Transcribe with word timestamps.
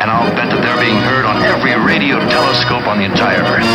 and 0.00 0.10
I'll 0.10 0.32
bet 0.32 0.48
that 0.48 0.64
they're 0.64 0.80
being 0.80 0.96
heard 0.96 1.28
on 1.28 1.44
every 1.44 1.76
radio 1.76 2.16
telescope 2.32 2.88
on 2.88 2.98
the 2.98 3.04
entire 3.04 3.44
Earth. 3.44 3.68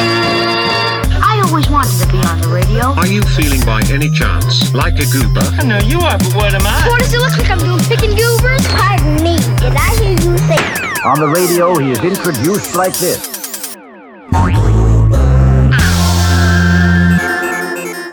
I 1.21 1.38
always 1.46 1.70
wanted 1.70 1.94
to 2.01 2.08
be 2.09 2.17
on 2.25 2.42
the 2.42 2.50
radio. 2.50 2.98
Are 2.98 3.05
you 3.05 3.21
feeling 3.38 3.62
by 3.62 3.86
any 3.94 4.10
chance 4.10 4.74
like 4.74 4.98
a 4.98 5.06
goober? 5.06 5.46
I 5.62 5.64
know 5.64 5.78
you 5.86 6.02
are, 6.02 6.18
but 6.18 6.34
what 6.34 6.52
am 6.58 6.66
I? 6.66 6.90
What 6.90 7.00
does 7.00 7.14
it 7.14 7.22
look 7.22 7.38
like 7.38 7.50
I'm 7.54 7.62
doing? 7.62 7.78
Picking 7.86 8.18
goobers? 8.18 8.66
Pardon 8.74 9.22
me, 9.22 9.38
did 9.62 9.78
I 9.78 9.94
hear 10.02 10.18
you 10.18 10.34
say? 10.50 10.58
On 11.06 11.22
the 11.22 11.30
radio, 11.30 11.78
he 11.78 11.94
is 11.94 12.02
introduced 12.02 12.73
like 12.76 12.98
this. 12.98 13.78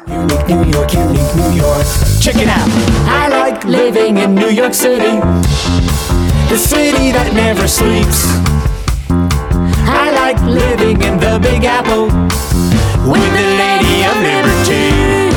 Unique 0.05 0.47
New 0.53 0.69
York, 0.69 0.93
unique 0.93 1.33
New 1.33 1.51
York. 1.57 1.87
Check 2.21 2.37
it 2.37 2.49
out. 2.53 2.69
I 3.09 3.29
like 3.33 3.65
living 3.65 4.19
in 4.19 4.35
New 4.35 4.51
York 4.51 4.75
City, 4.75 5.17
the 6.53 6.59
city 6.59 7.13
that 7.13 7.33
never 7.33 7.67
sleeps. 7.67 8.27
I 9.89 10.11
like 10.13 10.39
living 10.43 11.01
in 11.01 11.19
the 11.19 11.39
Big 11.41 11.65
Apple 11.65 12.09
with 13.11 13.33
the 13.33 13.47
Lady 13.57 14.05
of 14.05 14.17
Liberty 14.21 15.33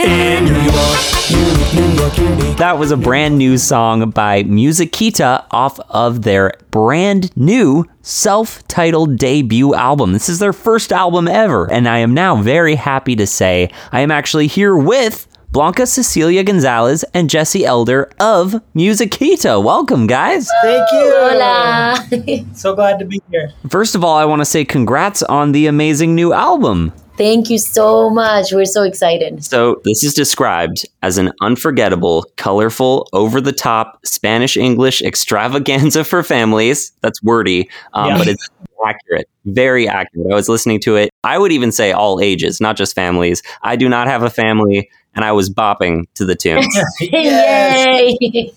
in 0.00 0.44
New 0.44 0.62
York. 0.70 2.58
That 2.58 2.78
was 2.78 2.92
a 2.92 2.96
brand 2.96 3.38
new 3.38 3.58
song 3.58 4.10
by 4.10 4.44
Musiquita 4.44 5.46
off 5.50 5.80
of 5.90 6.22
their 6.22 6.52
brand 6.70 7.36
new 7.36 7.84
self 8.02 8.64
titled 8.68 9.16
debut 9.16 9.74
album. 9.74 10.12
This 10.12 10.28
is 10.28 10.38
their 10.38 10.52
first 10.52 10.92
album 10.92 11.26
ever, 11.26 11.68
and 11.72 11.88
I 11.88 11.98
am 11.98 12.14
now 12.14 12.40
very 12.40 12.76
happy 12.76 13.16
to 13.16 13.26
say 13.26 13.68
I 13.90 14.02
am 14.02 14.12
actually 14.12 14.46
here 14.46 14.76
with 14.76 15.26
Blanca 15.52 15.86
Cecilia 15.86 16.42
Gonzalez 16.44 17.04
and 17.12 17.28
Jesse 17.28 17.66
Elder 17.66 18.10
of 18.18 18.54
Musiquita. 18.74 19.62
Welcome, 19.62 20.06
guys. 20.06 20.48
Thank 20.62 20.90
you. 20.92 21.12
Hola. 21.14 22.08
So 22.54 22.74
glad 22.74 22.98
to 23.00 23.04
be 23.04 23.20
here. 23.30 23.50
First 23.68 23.94
of 23.94 24.02
all, 24.02 24.16
I 24.16 24.24
want 24.24 24.40
to 24.40 24.46
say 24.46 24.64
congrats 24.64 25.22
on 25.22 25.52
the 25.52 25.66
amazing 25.66 26.14
new 26.14 26.32
album. 26.32 26.90
Thank 27.18 27.50
you 27.50 27.58
so 27.58 28.08
much. 28.08 28.52
We're 28.52 28.64
so 28.64 28.82
excited. 28.82 29.44
So, 29.44 29.82
this 29.84 30.02
is 30.02 30.14
described 30.14 30.88
as 31.02 31.18
an 31.18 31.30
unforgettable, 31.42 32.24
colorful, 32.36 33.06
over 33.12 33.38
the 33.38 33.52
top 33.52 34.00
Spanish 34.06 34.56
English 34.56 35.02
extravaganza 35.02 36.02
for 36.10 36.22
families. 36.22 36.92
That's 37.02 37.22
wordy, 37.22 37.68
um, 37.92 38.08
Yeah. 38.08 38.18
but 38.18 38.28
it's 38.28 38.48
accurate, 38.86 39.28
very 39.44 39.86
accurate. 39.86 40.32
I 40.32 40.34
was 40.34 40.48
listening 40.48 40.80
to 40.80 40.96
it. 40.96 41.10
I 41.22 41.38
would 41.38 41.52
even 41.52 41.70
say 41.70 41.92
all 41.92 42.20
ages, 42.20 42.60
not 42.60 42.76
just 42.76 42.94
families. 42.94 43.42
I 43.62 43.76
do 43.76 43.88
not 43.88 44.06
have 44.08 44.22
a 44.22 44.30
family, 44.30 44.90
and 45.14 45.24
I 45.24 45.32
was 45.32 45.50
bopping 45.50 46.06
to 46.14 46.24
the 46.24 46.34
tune. 46.34 46.64
Yay! 47.00 48.52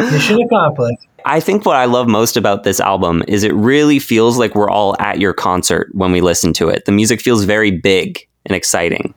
Mission 0.00 0.42
accomplished. 0.42 1.04
I 1.24 1.40
think 1.40 1.66
what 1.66 1.76
I 1.76 1.84
love 1.84 2.08
most 2.08 2.36
about 2.36 2.64
this 2.64 2.80
album 2.80 3.22
is 3.28 3.42
it 3.42 3.52
really 3.54 3.98
feels 3.98 4.38
like 4.38 4.54
we're 4.54 4.70
all 4.70 4.96
at 5.00 5.18
your 5.18 5.32
concert 5.32 5.90
when 5.92 6.12
we 6.12 6.20
listen 6.20 6.52
to 6.54 6.68
it. 6.68 6.84
The 6.84 6.92
music 6.92 7.20
feels 7.20 7.44
very 7.44 7.70
big 7.70 8.26
and 8.46 8.56
exciting. 8.56 9.14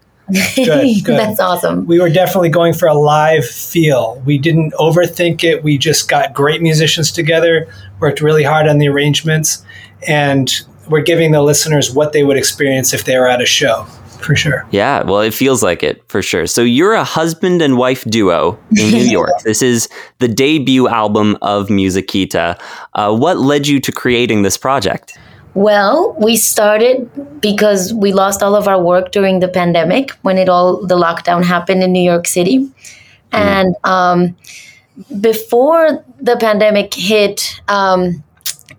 Good, 0.55 0.65
good. 1.03 1.19
That's 1.19 1.39
awesome. 1.39 1.85
We 1.85 1.99
were 1.99 2.09
definitely 2.09 2.49
going 2.49 2.73
for 2.73 2.87
a 2.87 2.93
live 2.93 3.45
feel. 3.45 4.21
We 4.25 4.37
didn't 4.37 4.73
overthink 4.73 5.43
it. 5.43 5.63
We 5.63 5.77
just 5.77 6.09
got 6.09 6.33
great 6.33 6.61
musicians 6.61 7.11
together, 7.11 7.67
worked 7.99 8.21
really 8.21 8.43
hard 8.43 8.67
on 8.67 8.77
the 8.77 8.87
arrangements, 8.87 9.63
and 10.07 10.51
we're 10.89 11.01
giving 11.01 11.31
the 11.31 11.41
listeners 11.41 11.91
what 11.93 12.13
they 12.13 12.23
would 12.23 12.37
experience 12.37 12.93
if 12.93 13.05
they 13.05 13.17
were 13.17 13.27
at 13.27 13.41
a 13.41 13.45
show, 13.45 13.85
for 14.23 14.35
sure. 14.35 14.65
Yeah, 14.71 15.03
well, 15.03 15.21
it 15.21 15.33
feels 15.33 15.63
like 15.63 15.83
it 15.83 16.03
for 16.07 16.21
sure. 16.21 16.47
So 16.47 16.61
you're 16.61 16.93
a 16.93 17.03
husband 17.03 17.61
and 17.61 17.77
wife 17.77 18.03
duo 18.05 18.59
in 18.77 18.91
New 18.91 19.03
York. 19.19 19.31
This 19.43 19.61
is 19.61 19.89
the 20.19 20.27
debut 20.27 20.87
album 20.87 21.37
of 21.41 21.67
Musiquita. 21.67 22.59
Uh, 22.93 23.15
what 23.15 23.37
led 23.37 23.67
you 23.67 23.79
to 23.79 23.91
creating 23.91 24.43
this 24.43 24.57
project? 24.57 25.17
Well, 25.53 26.15
we 26.17 26.37
started 26.37 27.41
because 27.41 27.93
we 27.93 28.13
lost 28.13 28.41
all 28.41 28.55
of 28.55 28.67
our 28.67 28.81
work 28.81 29.11
during 29.11 29.39
the 29.39 29.49
pandemic 29.49 30.11
when 30.21 30.37
it 30.37 30.47
all 30.47 30.85
the 30.85 30.95
lockdown 30.95 31.43
happened 31.43 31.83
in 31.83 31.91
New 31.91 32.03
York 32.03 32.25
City, 32.25 32.71
and 33.33 33.75
um, 33.83 34.35
before 35.19 36.03
the 36.19 36.37
pandemic 36.37 36.93
hit, 36.93 37.61
um, 37.67 38.23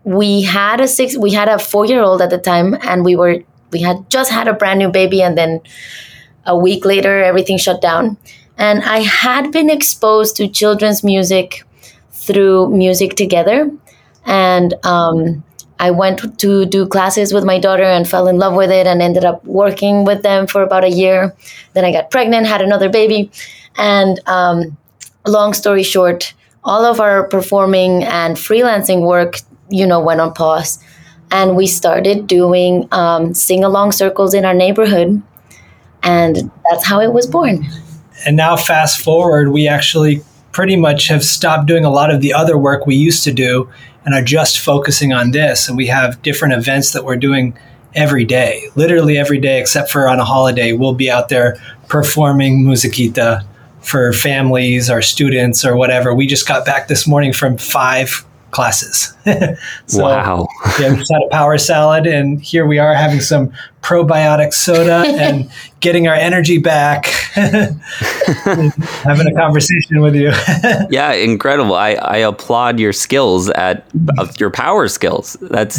we 0.05 0.43
had 0.43 0.81
a 0.81 0.89
six 0.89 1.17
we 1.17 1.31
had 1.31 1.49
a 1.49 1.59
four 1.59 1.85
year 1.85 2.03
old 2.03 2.23
at 2.23 2.31
the 2.31 2.39
time, 2.39 2.79
and 2.83 3.05
we 3.05 3.17
were 3.17 3.43
we 3.73 3.81
had 3.81 4.09
just 4.11 4.31
had 4.31 4.49
a 4.49 4.53
brand 4.53 4.79
new 4.79 4.91
baby, 4.91 5.23
and 5.23 5.37
then 5.37 5.61
a 6.47 6.57
week 6.57 6.85
later 6.85 7.23
everything 7.23 7.59
shut 7.59 7.81
down, 7.81 8.17
and 8.59 8.83
I 8.83 8.99
had 8.99 9.51
been 9.53 9.71
exposed 9.71 10.37
to 10.37 10.49
children's 10.49 11.03
music 11.03 11.65
through 12.11 12.71
music 12.71 13.17
together, 13.17 13.71
and 14.25 14.75
um, 14.85 15.43
I 15.83 15.91
went 15.91 16.39
to 16.39 16.65
do 16.65 16.87
classes 16.87 17.35
with 17.35 17.45
my 17.45 17.59
daughter 17.59 17.83
and 17.83 18.09
fell 18.09 18.29
in 18.29 18.39
love 18.39 18.55
with 18.55 18.71
it 18.71 18.87
and 18.87 19.03
ended 19.03 19.25
up 19.25 19.45
working 19.45 20.05
with 20.05 20.23
them 20.23 20.47
for 20.47 20.63
about 20.63 20.85
a 20.85 20.89
year. 20.89 21.35
Then 21.73 21.85
I 21.85 21.91
got 21.91 22.09
pregnant, 22.09 22.47
had 22.47 22.63
another 22.63 22.89
baby. 22.89 23.33
And 23.77 24.21
um, 24.29 24.77
long 25.27 25.55
story 25.55 25.83
short, 25.83 26.35
all 26.63 26.85
of 26.85 27.01
our 27.01 27.27
performing 27.27 28.05
and 28.05 28.37
freelancing 28.37 29.05
work, 29.05 29.39
you 29.71 29.85
know, 29.85 29.99
went 29.99 30.21
on 30.21 30.33
pause. 30.35 30.79
And 31.33 31.57
we 31.57 31.67
started 31.67 32.27
doing 32.27 32.87
um, 32.93 33.35
sing 33.35 33.65
along 33.65 33.93
circles 33.93 34.35
in 34.35 34.45
our 34.45 34.55
neighborhood. 34.55 35.23
And 36.03 36.51
that's 36.71 36.85
how 36.85 37.01
it 37.01 37.13
was 37.13 37.27
born. 37.27 37.67
And 38.27 38.37
now, 38.37 38.57
fast 38.57 39.01
forward, 39.03 39.49
we 39.49 39.67
actually 39.67 40.23
pretty 40.53 40.77
much 40.77 41.09
have 41.09 41.25
stopped 41.25 41.67
doing 41.67 41.85
a 41.85 41.91
lot 41.91 42.11
of 42.11 42.21
the 42.21 42.35
other 42.35 42.59
work 42.59 42.87
we 42.87 42.95
used 42.95 43.25
to 43.25 43.33
do 43.33 43.69
and 44.05 44.15
are 44.15 44.23
just 44.23 44.61
focusing 44.61 45.13
on 45.13 45.31
this. 45.31 45.69
And 45.69 45.77
we 45.77 45.87
have 45.87 46.21
different 46.23 46.55
events 46.55 46.93
that 46.93 47.05
we're 47.05 47.17
doing 47.17 47.57
every 47.95 48.25
day, 48.25 48.69
literally 48.75 49.17
every 49.17 49.39
day, 49.39 49.61
except 49.61 49.91
for 49.91 50.09
on 50.09 50.19
a 50.19 50.25
holiday. 50.25 50.73
We'll 50.73 50.95
be 50.95 51.11
out 51.11 51.29
there 51.29 51.57
performing 51.89 52.65
musiquita 52.65 53.45
for 53.81 54.13
families 54.13 54.91
or 54.91 55.03
students 55.03 55.65
or 55.65 55.77
whatever. 55.77 56.15
We 56.15 56.27
just 56.27 56.47
got 56.47 56.65
back 56.65 56.89
this 56.89 57.07
morning 57.07 57.33
from 57.33 57.59
five 57.59 58.25
classes. 58.53 59.15
So, 59.87 60.03
wow. 60.03 60.49
yeah, 60.81 60.91
we 60.91 60.97
just 60.97 61.13
had 61.13 61.23
a 61.23 61.29
power 61.29 61.59
salad, 61.59 62.07
and 62.07 62.41
here 62.41 62.67
we 62.67 62.79
are 62.79 62.95
having 62.95 63.21
some 63.21 63.53
probiotic 63.83 64.53
soda 64.53 65.05
and 65.19 65.51
getting 65.81 66.09
our 66.09 66.15
energy 66.15 66.59
back, 66.59 67.07
having 67.35 67.83
a 69.27 69.35
conversation 69.37 70.01
with 70.01 70.15
you. 70.15 70.33
Yeah, 70.91 71.13
incredible. 71.13 71.75
I, 71.75 71.91
I 71.95 72.17
applaud 72.19 72.81
your 72.81 72.93
skills 72.93 73.51
at 73.51 73.87
uh, 74.19 74.27
your 74.39 74.51
power 74.51 74.89
skills. 74.89 75.37
That's 75.43 75.79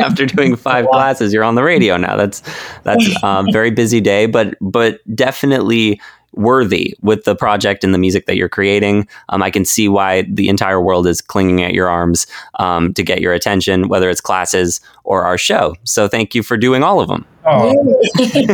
after 0.00 0.26
doing 0.26 0.56
five 0.56 0.86
classes, 0.86 1.32
you're 1.32 1.44
on 1.44 1.56
the 1.56 1.64
radio 1.64 1.96
now. 1.96 2.16
That's 2.16 2.42
that's 2.84 3.22
um, 3.22 3.46
very 3.52 3.70
busy 3.70 4.00
day, 4.00 4.26
but 4.26 4.54
but 4.60 5.00
definitely 5.14 6.00
worthy 6.36 6.94
with 7.02 7.24
the 7.24 7.34
project 7.34 7.82
and 7.82 7.92
the 7.92 7.98
music 7.98 8.26
that 8.26 8.36
you're 8.36 8.48
creating. 8.48 9.08
Um, 9.30 9.42
I 9.42 9.50
can 9.50 9.64
see 9.64 9.88
why 9.88 10.22
the 10.22 10.48
entire 10.48 10.80
world 10.80 11.06
is 11.06 11.20
clinging 11.20 11.62
at 11.62 11.74
your 11.74 11.88
arms 11.88 12.26
um, 12.58 12.94
to 12.94 13.02
get 13.02 13.20
your 13.20 13.32
attention, 13.32 13.88
whether 13.88 14.10
it's 14.10 14.20
classes 14.20 14.80
or 15.04 15.22
our 15.22 15.38
show. 15.38 15.74
So 15.84 16.08
thank 16.08 16.34
you 16.34 16.42
for 16.42 16.56
doing 16.56 16.82
all 16.82 17.00
of 17.00 17.08
them. 17.08 17.24
Oh, 17.46 18.00
thank 18.16 18.50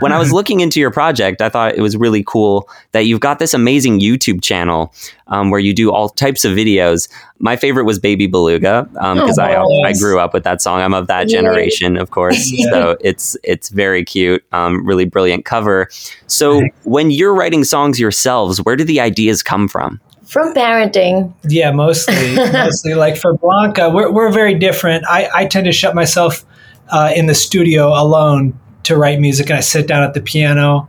when 0.00 0.12
I 0.12 0.18
was 0.18 0.32
looking 0.32 0.60
into 0.60 0.80
your 0.80 0.90
project, 0.90 1.42
I 1.42 1.48
thought 1.48 1.74
it 1.74 1.80
was 1.80 1.96
really 1.96 2.22
cool 2.26 2.68
that 2.92 3.00
you've 3.06 3.20
got 3.20 3.38
this 3.38 3.54
amazing 3.54 4.00
YouTube 4.00 4.42
channel 4.42 4.94
um, 5.28 5.50
where 5.50 5.60
you 5.60 5.74
do 5.74 5.92
all 5.92 6.08
types 6.08 6.44
of 6.44 6.52
videos. 6.52 7.08
My 7.38 7.56
favorite 7.56 7.84
was 7.84 7.98
Baby 7.98 8.26
Beluga 8.26 8.88
because 8.92 9.38
I 9.38 9.54
Oh, 9.56 9.66
I 9.84 9.88
yes. 9.88 10.00
grew 10.00 10.18
up 10.18 10.32
with 10.34 10.44
that 10.44 10.60
song. 10.62 10.80
I'm 10.80 10.94
of 10.94 11.06
that 11.08 11.28
Yeah. 11.28 11.40
generation, 11.40 11.96
of 11.96 12.10
course. 12.10 12.52
So 12.70 12.96
it's 13.00 13.36
it's 13.44 13.68
very 13.70 14.04
cute, 14.04 14.44
um, 14.52 14.84
really 14.86 15.04
brilliant 15.06 15.44
cover. 15.44 15.88
So 16.26 16.62
when 16.84 17.10
you're 17.10 17.34
writing 17.34 17.64
songs 17.64 17.98
yourselves, 17.98 18.62
where 18.62 18.76
do 18.76 18.84
the 18.84 19.00
ideas 19.00 19.42
come 19.42 19.68
from? 19.68 20.00
From 20.26 20.52
parenting. 20.52 21.32
Yeah, 21.48 21.70
mostly, 21.70 22.34
mostly. 22.52 22.94
Like 22.94 23.16
for 23.16 23.34
Blanca, 23.38 23.88
we're 23.88 24.10
we're 24.12 24.30
very 24.30 24.54
different. 24.54 25.04
I 25.08 25.28
I 25.34 25.46
tend 25.46 25.64
to 25.64 25.72
shut 25.72 25.94
myself 25.94 26.44
uh, 26.90 27.12
in 27.14 27.26
the 27.26 27.34
studio 27.34 27.88
alone 27.88 28.58
to 28.84 28.96
write 28.96 29.20
music, 29.20 29.50
and 29.50 29.56
I 29.56 29.60
sit 29.60 29.86
down 29.86 30.02
at 30.02 30.14
the 30.14 30.20
piano, 30.20 30.88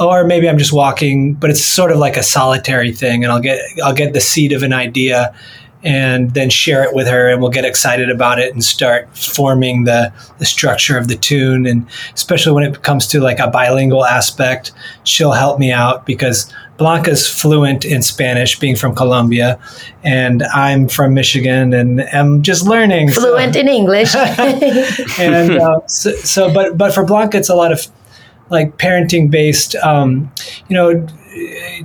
or 0.00 0.24
maybe 0.24 0.48
I'm 0.48 0.58
just 0.58 0.72
walking. 0.72 1.34
But 1.34 1.50
it's 1.50 1.64
sort 1.64 1.92
of 1.92 1.98
like 1.98 2.16
a 2.16 2.22
solitary 2.22 2.92
thing, 2.92 3.24
and 3.24 3.32
I'll 3.32 3.40
get 3.40 3.60
I'll 3.84 3.94
get 3.94 4.12
the 4.12 4.20
seed 4.20 4.52
of 4.52 4.62
an 4.62 4.72
idea, 4.72 5.34
and 5.82 6.34
then 6.34 6.50
share 6.50 6.82
it 6.82 6.94
with 6.94 7.06
her, 7.06 7.28
and 7.28 7.40
we'll 7.40 7.50
get 7.50 7.64
excited 7.64 8.10
about 8.10 8.38
it 8.38 8.52
and 8.52 8.64
start 8.64 9.08
forming 9.16 9.84
the 9.84 10.12
the 10.38 10.46
structure 10.46 10.98
of 10.98 11.08
the 11.08 11.16
tune. 11.16 11.66
And 11.66 11.86
especially 12.14 12.52
when 12.52 12.64
it 12.64 12.82
comes 12.82 13.06
to 13.08 13.20
like 13.20 13.38
a 13.38 13.48
bilingual 13.48 14.04
aspect, 14.04 14.72
she'll 15.04 15.32
help 15.32 15.58
me 15.58 15.72
out 15.72 16.06
because 16.06 16.52
Blanca's 16.76 17.28
fluent 17.28 17.84
in 17.84 18.02
Spanish, 18.02 18.58
being 18.58 18.76
from 18.76 18.94
Colombia, 18.94 19.58
and 20.02 20.42
I'm 20.42 20.88
from 20.88 21.14
Michigan, 21.14 21.72
and 21.72 22.00
am 22.12 22.42
just 22.42 22.66
learning. 22.66 23.10
so- 23.10 23.20
Fluent 23.22 23.56
in 23.56 23.68
English. 23.68 24.14
and 25.18 25.52
uh, 25.58 25.86
so, 25.86 26.12
so, 26.16 26.52
but 26.52 26.76
but 26.76 26.92
for 26.94 27.04
Blanca, 27.04 27.38
it's 27.38 27.48
a 27.48 27.54
lot 27.54 27.72
of 27.72 27.86
like 28.50 28.76
parenting 28.78 29.30
based, 29.30 29.74
um, 29.76 30.30
you 30.68 30.74
know, 30.74 31.06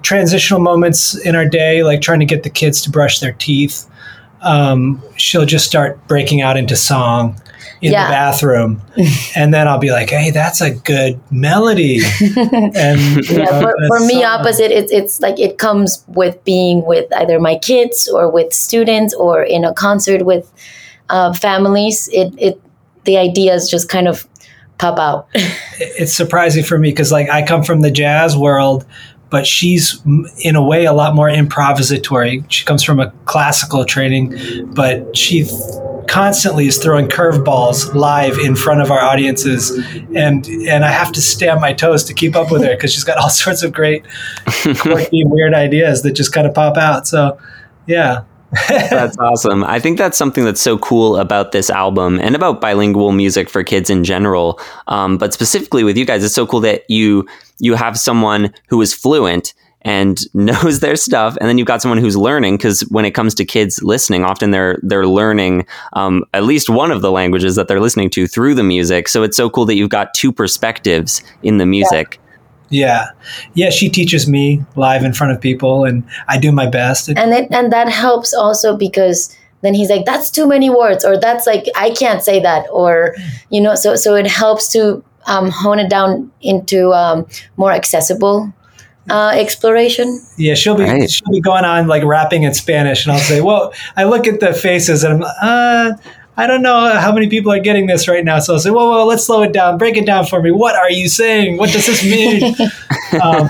transitional 0.01 0.59
moments 0.59 1.15
in 1.25 1.35
our 1.35 1.45
day, 1.47 1.83
like 1.83 2.01
trying 2.01 2.19
to 2.19 2.25
get 2.25 2.43
the 2.43 2.49
kids 2.49 2.81
to 2.83 2.89
brush 2.91 3.19
their 3.19 3.33
teeth. 3.33 3.87
um, 4.43 4.99
she'll 5.17 5.45
just 5.45 5.67
start 5.67 5.99
breaking 6.07 6.41
out 6.41 6.57
into 6.57 6.75
song 6.75 7.39
in 7.79 7.91
Yeah. 7.91 8.07
the 8.07 8.11
bathroom, 8.11 8.81
and 9.35 9.53
then 9.53 9.67
I'll 9.67 9.77
be 9.77 9.91
like, 9.91 10.09
"Hey, 10.09 10.31
that's 10.31 10.61
a 10.61 10.71
good 10.71 11.19
melody." 11.29 11.99
and 12.35 13.29
yeah, 13.29 13.43
uh, 13.51 13.61
for, 13.61 13.75
for 13.87 13.99
me 13.99 14.21
song. 14.21 14.23
opposite 14.23 14.71
it's 14.71 14.91
it's 14.91 15.19
like 15.21 15.39
it 15.39 15.59
comes 15.59 16.03
with 16.07 16.43
being 16.43 16.83
with 16.87 17.05
either 17.17 17.39
my 17.39 17.55
kids 17.59 18.07
or 18.07 18.29
with 18.31 18.51
students 18.51 19.13
or 19.13 19.43
in 19.43 19.63
a 19.63 19.73
concert 19.75 20.25
with 20.25 20.51
uh, 21.09 21.33
families 21.33 22.07
it 22.11 22.33
it 22.37 22.59
the 23.03 23.17
ideas 23.17 23.69
just 23.69 23.89
kind 23.89 24.07
of 24.07 24.27
pop 24.77 24.97
out 24.97 25.27
it's 25.79 26.13
surprising 26.13 26.63
for 26.63 26.77
me 26.79 26.89
because 26.89 27.11
like 27.11 27.29
I 27.29 27.45
come 27.45 27.63
from 27.63 27.81
the 27.81 27.91
jazz 27.91 28.35
world, 28.35 28.85
but 29.31 29.47
she's 29.47 29.99
in 30.39 30.55
a 30.55 30.61
way 30.61 30.85
a 30.85 30.93
lot 30.93 31.15
more 31.15 31.29
improvisatory. 31.29 32.45
She 32.49 32.65
comes 32.65 32.83
from 32.83 32.99
a 32.99 33.11
classical 33.25 33.85
training, 33.85 34.35
but 34.75 35.17
she 35.17 35.45
th- 35.45 35.53
constantly 36.07 36.67
is 36.67 36.77
throwing 36.77 37.07
curveballs 37.07 37.95
live 37.95 38.37
in 38.37 38.55
front 38.57 38.81
of 38.81 38.91
our 38.91 38.99
audiences, 38.99 39.71
and 40.13 40.45
and 40.45 40.83
I 40.83 40.89
have 40.89 41.13
to 41.13 41.21
stay 41.21 41.47
on 41.47 41.61
my 41.61 41.71
toes 41.71 42.03
to 42.03 42.13
keep 42.13 42.35
up 42.35 42.51
with 42.51 42.61
her 42.61 42.75
because 42.75 42.93
she's 42.93 43.05
got 43.05 43.17
all 43.17 43.29
sorts 43.43 43.63
of 43.63 43.71
great, 43.71 44.05
quirky, 44.81 45.23
weird 45.25 45.53
ideas 45.53 46.03
that 46.03 46.11
just 46.11 46.33
kind 46.33 46.45
of 46.45 46.53
pop 46.53 46.77
out. 46.77 47.07
So, 47.07 47.39
yeah. 47.87 48.25
That's 48.69 49.17
awesome. 49.17 49.63
I 49.63 49.79
think 49.79 49.97
that's 49.97 50.17
something 50.17 50.43
that's 50.43 50.61
so 50.61 50.77
cool 50.77 51.17
about 51.17 51.51
this 51.51 51.69
album 51.69 52.19
and 52.19 52.35
about 52.35 52.59
bilingual 52.59 53.11
music 53.11 53.49
for 53.49 53.63
kids 53.63 53.89
in 53.89 54.03
general. 54.03 54.59
Um, 54.87 55.17
but 55.17 55.33
specifically 55.33 55.83
with 55.83 55.97
you 55.97 56.05
guys, 56.05 56.23
it's 56.23 56.33
so 56.33 56.45
cool 56.45 56.59
that 56.61 56.89
you 56.89 57.27
you 57.59 57.75
have 57.75 57.97
someone 57.97 58.53
who 58.67 58.81
is 58.81 58.93
fluent 58.93 59.53
and 59.83 60.19
knows 60.33 60.79
their 60.79 60.95
stuff, 60.95 61.37
and 61.39 61.49
then 61.49 61.57
you've 61.57 61.67
got 61.67 61.81
someone 61.81 61.97
who's 61.97 62.17
learning. 62.17 62.57
Because 62.57 62.81
when 62.89 63.05
it 63.05 63.11
comes 63.11 63.33
to 63.35 63.45
kids 63.45 63.81
listening, 63.83 64.23
often 64.23 64.51
they're 64.51 64.79
they're 64.83 65.07
learning 65.07 65.65
um, 65.93 66.23
at 66.33 66.43
least 66.43 66.69
one 66.69 66.91
of 66.91 67.01
the 67.01 67.11
languages 67.11 67.55
that 67.55 67.67
they're 67.67 67.81
listening 67.81 68.09
to 68.11 68.27
through 68.27 68.55
the 68.55 68.63
music. 68.63 69.07
So 69.07 69.23
it's 69.23 69.37
so 69.37 69.49
cool 69.49 69.65
that 69.65 69.75
you've 69.75 69.89
got 69.89 70.13
two 70.13 70.31
perspectives 70.31 71.23
in 71.43 71.57
the 71.57 71.65
music. 71.65 72.19
Yeah. 72.71 73.09
Yeah, 73.53 73.69
she 73.69 73.89
teaches 73.89 74.27
me 74.27 74.63
live 74.75 75.03
in 75.03 75.13
front 75.13 75.33
of 75.33 75.39
people 75.41 75.85
and 75.85 76.03
I 76.27 76.37
do 76.39 76.51
my 76.51 76.65
best. 76.67 77.09
and 77.09 77.31
it 77.33 77.47
and 77.51 77.71
that 77.71 77.89
helps 77.89 78.33
also 78.33 78.75
because 78.75 79.35
then 79.61 79.73
he's 79.75 79.89
like 79.91 80.05
that's 80.05 80.31
too 80.31 80.47
many 80.47 80.69
words 80.71 81.05
or 81.05 81.19
that's 81.19 81.45
like 81.45 81.65
i 81.75 81.91
can't 81.91 82.23
say 82.23 82.39
that 82.41 82.65
or 82.71 83.13
you 83.51 83.61
know 83.61 83.75
so 83.75 83.95
so 83.95 84.15
it 84.15 84.25
helps 84.25 84.67
to 84.71 85.03
um, 85.27 85.51
hone 85.51 85.77
it 85.77 85.87
down 85.89 86.31
into 86.41 86.91
um, 86.93 87.27
more 87.57 87.71
accessible 87.71 88.51
uh, 89.09 89.31
exploration 89.35 90.19
Yeah, 90.37 90.55
she'll 90.55 90.75
be 90.75 90.83
Right. 90.83 91.09
she'll 91.11 91.29
be 91.31 91.41
going 91.41 91.65
on 91.65 91.85
like 91.87 92.03
rapping 92.03 92.43
in 92.43 92.53
Spanish, 92.53 93.05
and 93.05 93.11
I'll 93.13 93.19
say, 93.31 93.41
"Well, 93.41 93.73
I 93.97 94.03
look 94.05 94.25
at 94.27 94.39
the 94.39 94.53
faces, 94.53 95.03
and 95.03 95.23
I'm, 95.23 95.23
uh, 95.41 95.93
I 96.37 96.47
don't 96.47 96.61
know 96.61 96.97
how 96.97 97.11
many 97.13 97.27
people 97.27 97.51
are 97.51 97.59
getting 97.59 97.87
this 97.87 98.07
right 98.07 98.23
now." 98.23 98.39
So 98.39 98.53
I'll 98.53 98.59
say, 98.59 98.69
"Well, 98.69 98.89
well, 98.89 99.05
let's 99.05 99.25
slow 99.25 99.41
it 99.43 99.53
down, 99.53 99.77
break 99.77 99.97
it 99.97 100.05
down 100.05 100.25
for 100.25 100.41
me. 100.41 100.51
What 100.51 100.75
are 100.75 100.91
you 100.91 101.07
saying? 101.09 101.57
What 101.57 101.71
does 101.71 101.85
this 101.85 102.03
mean?" 102.03 102.55
um, 103.21 103.49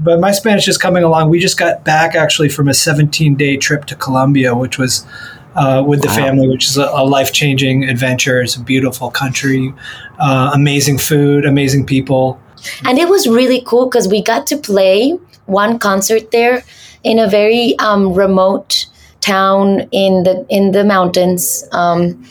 but 0.00 0.18
my 0.20 0.32
Spanish 0.32 0.66
is 0.68 0.78
coming 0.78 1.04
along. 1.04 1.30
We 1.30 1.38
just 1.38 1.58
got 1.58 1.84
back 1.84 2.14
actually 2.14 2.48
from 2.48 2.68
a 2.68 2.74
17 2.74 3.36
day 3.36 3.56
trip 3.56 3.84
to 3.86 3.94
Colombia, 3.94 4.54
which 4.54 4.78
was 4.78 5.06
uh, 5.54 5.84
with 5.86 6.02
the 6.02 6.08
Wow. 6.08 6.14
family, 6.16 6.48
which 6.48 6.64
is 6.66 6.76
a, 6.76 6.86
a 6.92 7.04
life 7.04 7.32
changing 7.32 7.84
adventure. 7.84 8.40
It's 8.42 8.56
a 8.56 8.60
beautiful 8.62 9.10
country, 9.10 9.72
uh, 10.18 10.50
amazing 10.54 10.98
food, 10.98 11.44
amazing 11.44 11.86
people. 11.86 12.40
and 12.84 12.98
it 12.98 13.08
was 13.08 13.28
really 13.28 13.62
cool 13.64 13.86
because 13.86 14.08
we 14.08 14.22
got 14.22 14.46
to 14.48 14.56
play 14.56 15.12
one 15.46 15.78
concert 15.78 16.30
there 16.32 16.64
in 17.04 17.18
a 17.18 17.28
very 17.28 17.78
um, 17.78 18.14
remote 18.14 18.86
town 19.24 19.88
in 19.90 20.22
the 20.24 20.44
in 20.50 20.72
the 20.72 20.84
mountains 20.84 21.64
um, 21.72 22.22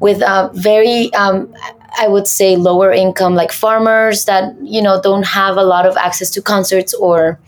with 0.00 0.20
a 0.20 0.50
very 0.52 1.12
um, 1.14 1.52
I 1.98 2.06
would 2.08 2.26
say 2.26 2.56
lower 2.56 2.92
income 2.92 3.34
like 3.34 3.50
farmers 3.50 4.26
that 4.26 4.54
you 4.62 4.82
know 4.82 5.00
don't 5.00 5.24
have 5.24 5.56
a 5.56 5.64
lot 5.64 5.86
of 5.86 5.96
access 5.96 6.30
to 6.32 6.42
concerts 6.42 6.92
or 6.92 7.38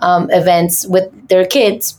um, 0.00 0.30
events 0.30 0.86
with 0.86 1.06
their 1.28 1.46
kids. 1.46 1.98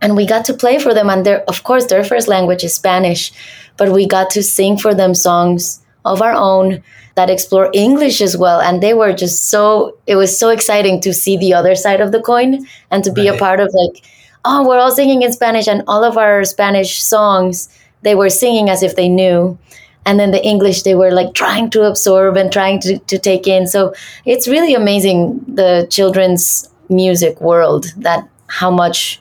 And 0.00 0.14
we 0.14 0.26
got 0.26 0.44
to 0.44 0.54
play 0.54 0.78
for 0.78 0.94
them 0.94 1.10
and 1.10 1.26
their 1.26 1.42
of 1.50 1.64
course 1.64 1.86
their 1.86 2.04
first 2.04 2.28
language 2.28 2.62
is 2.62 2.74
spanish 2.74 3.32
but 3.76 3.90
we 3.90 4.06
got 4.06 4.30
to 4.30 4.42
sing 4.42 4.76
for 4.78 4.94
them 4.94 5.14
songs 5.14 5.80
of 6.04 6.22
our 6.22 6.34
own 6.34 6.82
that 7.16 7.30
explore 7.30 7.70
english 7.72 8.20
as 8.20 8.36
well. 8.36 8.60
And 8.60 8.80
they 8.80 8.94
were 8.94 9.12
just 9.12 9.50
so 9.50 9.96
it 10.06 10.14
was 10.14 10.38
so 10.38 10.50
exciting 10.50 11.00
to 11.00 11.12
see 11.12 11.36
the 11.36 11.54
other 11.54 11.74
side 11.74 12.00
of 12.00 12.12
the 12.12 12.22
coin 12.22 12.64
and 12.92 13.02
to 13.02 13.10
be 13.12 13.26
a 13.26 13.36
part 13.36 13.58
of 13.58 13.68
like 13.74 14.04
oh 14.48 14.66
we're 14.66 14.78
all 14.78 14.90
singing 14.90 15.22
in 15.22 15.32
spanish 15.32 15.68
and 15.68 15.82
all 15.86 16.02
of 16.02 16.16
our 16.16 16.44
spanish 16.44 17.02
songs 17.02 17.68
they 18.02 18.14
were 18.14 18.30
singing 18.30 18.68
as 18.70 18.82
if 18.82 18.96
they 18.96 19.08
knew. 19.08 19.58
And 20.06 20.18
then 20.18 20.30
the 20.30 20.44
english 20.44 20.82
they 20.82 20.94
were 20.94 21.10
like 21.10 21.34
trying 21.34 21.70
to 21.70 21.82
absorb 21.84 22.36
and 22.36 22.52
trying 22.52 22.80
to, 22.80 22.98
to 22.98 23.18
take 23.18 23.46
in. 23.46 23.66
So 23.66 23.94
it's 24.24 24.48
really 24.48 24.74
amazing 24.74 25.44
the 25.46 25.86
children's 25.90 26.68
music 26.88 27.40
world 27.40 27.86
that 27.98 28.26
how 28.46 28.70
much 28.70 29.20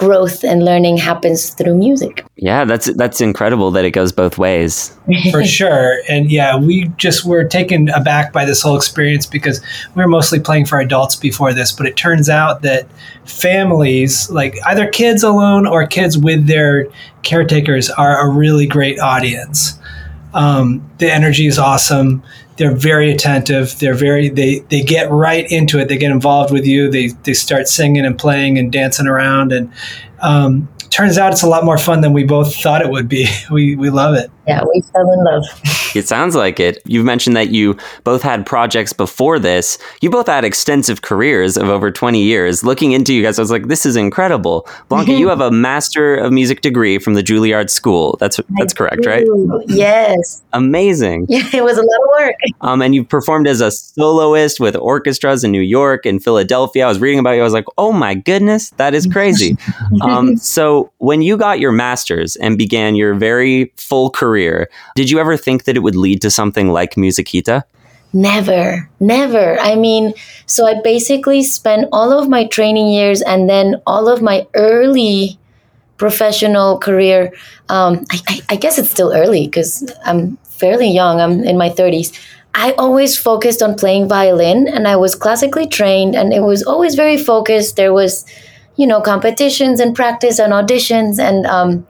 growth 0.00 0.42
and 0.44 0.64
learning 0.64 0.96
happens 0.96 1.50
through 1.50 1.74
music 1.74 2.24
Yeah, 2.36 2.64
that's 2.64 2.86
that's 2.94 3.20
incredible 3.20 3.70
that 3.72 3.84
it 3.84 3.90
goes 3.90 4.12
both 4.12 4.38
ways. 4.38 4.96
for 5.30 5.44
sure. 5.44 5.98
And 6.08 6.30
yeah, 6.30 6.56
we 6.56 6.86
just 6.96 7.26
were 7.26 7.44
taken 7.44 7.90
aback 7.90 8.32
by 8.32 8.46
this 8.46 8.62
whole 8.62 8.76
experience 8.76 9.26
because 9.26 9.60
we 9.94 10.02
were 10.02 10.08
mostly 10.08 10.40
playing 10.40 10.64
for 10.64 10.80
adults 10.80 11.16
before 11.16 11.52
this, 11.52 11.70
but 11.70 11.84
it 11.86 11.98
turns 11.98 12.30
out 12.30 12.62
that 12.62 12.86
families, 13.26 14.30
like 14.30 14.56
either 14.64 14.88
kids 14.88 15.22
alone 15.22 15.66
or 15.66 15.86
kids 15.86 16.16
with 16.16 16.46
their 16.46 16.86
caretakers, 17.22 17.90
are 17.90 18.26
a 18.26 18.32
really 18.32 18.66
great 18.66 18.98
audience. 19.00 19.78
Um, 20.32 20.90
the 20.96 21.12
energy 21.12 21.46
is 21.46 21.58
awesome. 21.58 22.22
They're 22.60 22.76
very 22.76 23.10
attentive. 23.10 23.78
They're 23.78 23.94
very 23.94 24.28
they 24.28 24.58
they 24.68 24.82
get 24.82 25.10
right 25.10 25.50
into 25.50 25.78
it. 25.78 25.88
They 25.88 25.96
get 25.96 26.10
involved 26.10 26.52
with 26.52 26.66
you. 26.66 26.90
They 26.90 27.08
they 27.24 27.32
start 27.32 27.68
singing 27.68 28.04
and 28.04 28.18
playing 28.18 28.58
and 28.58 28.70
dancing 28.70 29.06
around. 29.06 29.50
And 29.50 29.72
um, 30.20 30.68
turns 30.90 31.16
out 31.16 31.32
it's 31.32 31.42
a 31.42 31.48
lot 31.48 31.64
more 31.64 31.78
fun 31.78 32.02
than 32.02 32.12
we 32.12 32.24
both 32.24 32.54
thought 32.54 32.82
it 32.82 32.90
would 32.90 33.08
be. 33.08 33.26
We 33.50 33.76
we 33.76 33.88
love 33.88 34.14
it. 34.14 34.30
Yeah 34.50 34.62
we 34.72 34.80
fell 34.92 35.08
in 35.12 35.24
love 35.24 35.44
It 35.94 36.06
sounds 36.06 36.36
like 36.36 36.60
it. 36.60 36.78
You've 36.86 37.04
mentioned 37.04 37.34
that 37.36 37.50
you 37.50 37.76
both 38.04 38.22
had 38.22 38.46
projects 38.46 38.92
before 38.92 39.40
this. 39.40 39.76
You 40.00 40.08
both 40.10 40.28
had 40.28 40.44
extensive 40.44 41.02
careers 41.02 41.56
of 41.56 41.68
over 41.68 41.90
20 41.90 42.22
years. 42.22 42.62
Looking 42.62 42.92
into 42.92 43.12
you 43.12 43.22
guys, 43.24 43.40
I 43.40 43.42
was 43.42 43.50
like, 43.50 43.66
this 43.66 43.84
is 43.84 43.96
incredible. 43.96 44.68
Blanca, 44.88 45.12
you 45.12 45.28
have 45.34 45.40
a 45.40 45.50
Master 45.50 46.14
of 46.14 46.32
Music 46.32 46.60
degree 46.60 46.98
from 46.98 47.14
the 47.14 47.22
Juilliard 47.22 47.70
School. 47.70 48.16
That's 48.20 48.38
that's 48.58 48.72
correct, 48.72 49.04
right? 49.04 49.26
Yes 49.66 50.42
Amazing. 50.52 51.26
yeah 51.28 51.48
it 51.60 51.64
was 51.64 51.76
a 51.76 51.82
lot 51.90 52.00
of 52.04 52.08
work 52.20 52.34
Um, 52.60 52.82
and 52.82 52.94
you've 52.94 53.08
performed 53.08 53.46
as 53.48 53.60
a 53.60 53.70
soloist 53.72 54.60
with 54.60 54.76
orchestras 54.76 55.42
in 55.44 55.50
New 55.50 55.66
York 55.80 56.06
and 56.06 56.22
Philadelphia. 56.22 56.84
I 56.84 56.88
was 56.88 57.00
reading 57.00 57.18
about 57.18 57.32
you. 57.36 57.40
I 57.40 57.48
was 57.50 57.52
like, 57.60 57.70
oh 57.78 57.92
my 57.92 58.14
goodness, 58.14 58.70
that 58.76 58.94
is 58.94 59.06
crazy. 59.06 59.56
um, 60.02 60.36
so 60.36 60.92
when 60.98 61.22
you 61.22 61.36
got 61.36 61.58
your 61.60 61.72
master's 61.72 62.36
and 62.36 62.56
began 62.56 62.94
your 62.94 63.14
very 63.14 63.72
full 63.76 64.10
career, 64.10 64.39
did 64.94 65.10
you 65.10 65.18
ever 65.18 65.36
think 65.36 65.64
that 65.64 65.76
it 65.76 65.80
would 65.80 65.96
lead 65.96 66.22
to 66.22 66.30
something 66.30 66.68
like 66.68 66.94
Musiquita? 66.94 67.64
Never, 68.12 68.88
never. 68.98 69.58
I 69.60 69.76
mean, 69.76 70.14
so 70.46 70.66
I 70.66 70.80
basically 70.82 71.42
spent 71.42 71.88
all 71.92 72.12
of 72.12 72.28
my 72.28 72.46
training 72.46 72.88
years 72.88 73.22
and 73.22 73.48
then 73.48 73.80
all 73.86 74.08
of 74.08 74.20
my 74.20 74.46
early 74.54 75.38
professional 75.96 76.78
career. 76.78 77.32
Um, 77.68 78.04
I, 78.10 78.18
I, 78.26 78.40
I 78.50 78.56
guess 78.56 78.78
it's 78.78 78.90
still 78.90 79.12
early 79.12 79.46
because 79.46 79.92
I'm 80.04 80.38
fairly 80.38 80.90
young. 80.90 81.20
I'm 81.20 81.44
in 81.44 81.56
my 81.56 81.70
30s. 81.70 82.18
I 82.54 82.72
always 82.72 83.16
focused 83.16 83.62
on 83.62 83.76
playing 83.76 84.08
violin 84.08 84.66
and 84.66 84.88
I 84.88 84.96
was 84.96 85.14
classically 85.14 85.68
trained 85.68 86.16
and 86.16 86.32
it 86.32 86.40
was 86.40 86.64
always 86.64 86.96
very 86.96 87.16
focused. 87.16 87.76
There 87.76 87.92
was, 87.92 88.26
you 88.74 88.88
know, 88.88 89.00
competitions 89.00 89.78
and 89.78 89.94
practice 89.94 90.40
and 90.40 90.52
auditions 90.52 91.20
and 91.20 91.46
um, 91.46 91.86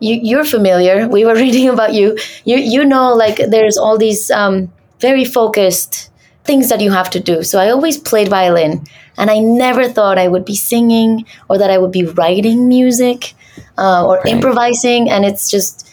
you, 0.00 0.18
you're 0.22 0.44
familiar. 0.44 1.08
We 1.16 1.24
were 1.24 1.34
reading 1.34 1.68
about 1.68 1.94
you. 1.94 2.16
You 2.44 2.56
you 2.56 2.84
know 2.84 3.14
like 3.14 3.36
there's 3.48 3.78
all 3.78 3.98
these 3.98 4.30
um, 4.30 4.72
very 5.00 5.24
focused 5.24 6.10
things 6.44 6.68
that 6.68 6.80
you 6.80 6.90
have 6.90 7.10
to 7.10 7.20
do. 7.20 7.42
So 7.42 7.58
I 7.60 7.70
always 7.70 7.98
played 7.98 8.28
violin, 8.28 8.84
and 9.18 9.30
I 9.30 9.38
never 9.38 9.88
thought 9.88 10.18
I 10.18 10.28
would 10.28 10.44
be 10.44 10.56
singing 10.56 11.24
or 11.48 11.58
that 11.58 11.70
I 11.70 11.78
would 11.78 11.92
be 11.92 12.04
writing 12.04 12.68
music 12.68 13.34
uh, 13.78 14.06
or 14.06 14.20
Right. 14.24 14.34
improvising. 14.34 15.10
And 15.10 15.24
it's 15.24 15.50
just 15.50 15.88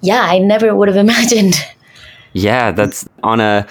yeah, 0.00 0.22
I 0.22 0.38
never 0.38 0.74
would 0.74 0.88
have 0.88 0.96
imagined. 1.08 1.54
Yeah, 2.32 2.72
that's 2.72 3.06
on 3.22 3.40
a 3.40 3.66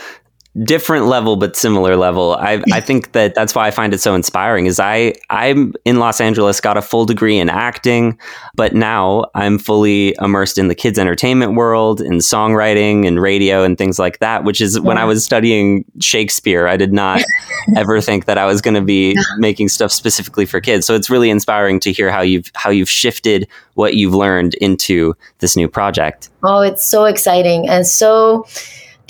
different 0.63 1.05
level 1.05 1.37
but 1.37 1.55
similar 1.55 1.95
level. 1.95 2.35
I 2.39 2.61
I 2.73 2.81
think 2.81 3.13
that 3.13 3.35
that's 3.35 3.55
why 3.55 3.67
I 3.67 3.71
find 3.71 3.93
it 3.93 3.99
so 3.99 4.13
inspiring. 4.15 4.65
Is 4.65 4.79
I 4.79 5.13
I'm 5.29 5.73
in 5.85 5.99
Los 5.99 6.19
Angeles, 6.19 6.59
got 6.59 6.77
a 6.77 6.81
full 6.81 7.05
degree 7.05 7.37
in 7.37 7.49
acting, 7.49 8.19
but 8.55 8.73
now 8.73 9.25
I'm 9.33 9.57
fully 9.57 10.13
immersed 10.19 10.57
in 10.57 10.67
the 10.67 10.75
kids 10.75 10.99
entertainment 10.99 11.55
world, 11.55 12.01
in 12.01 12.13
songwriting 12.13 13.07
and 13.07 13.21
radio 13.21 13.63
and 13.63 13.77
things 13.77 13.97
like 13.97 14.19
that. 14.19 14.43
Which 14.43 14.59
is 14.59 14.79
when 14.79 14.97
I 14.97 15.05
was 15.05 15.23
studying 15.23 15.85
Shakespeare, 16.01 16.67
I 16.67 16.75
did 16.75 16.91
not 16.91 17.21
ever 17.77 18.01
think 18.01 18.25
that 18.25 18.37
I 18.37 18.45
was 18.45 18.61
going 18.61 18.75
to 18.75 18.81
be 18.81 19.15
making 19.37 19.69
stuff 19.69 19.91
specifically 19.91 20.45
for 20.45 20.59
kids. 20.59 20.85
So 20.85 20.95
it's 20.95 21.09
really 21.09 21.29
inspiring 21.29 21.79
to 21.81 21.93
hear 21.93 22.11
how 22.11 22.21
you've 22.21 22.51
how 22.55 22.69
you've 22.69 22.89
shifted 22.89 23.47
what 23.75 23.95
you've 23.95 24.13
learned 24.13 24.55
into 24.55 25.15
this 25.39 25.55
new 25.55 25.69
project. 25.69 26.29
Oh, 26.43 26.59
it's 26.59 26.85
so 26.85 27.05
exciting 27.05 27.69
and 27.69 27.87
so 27.87 28.45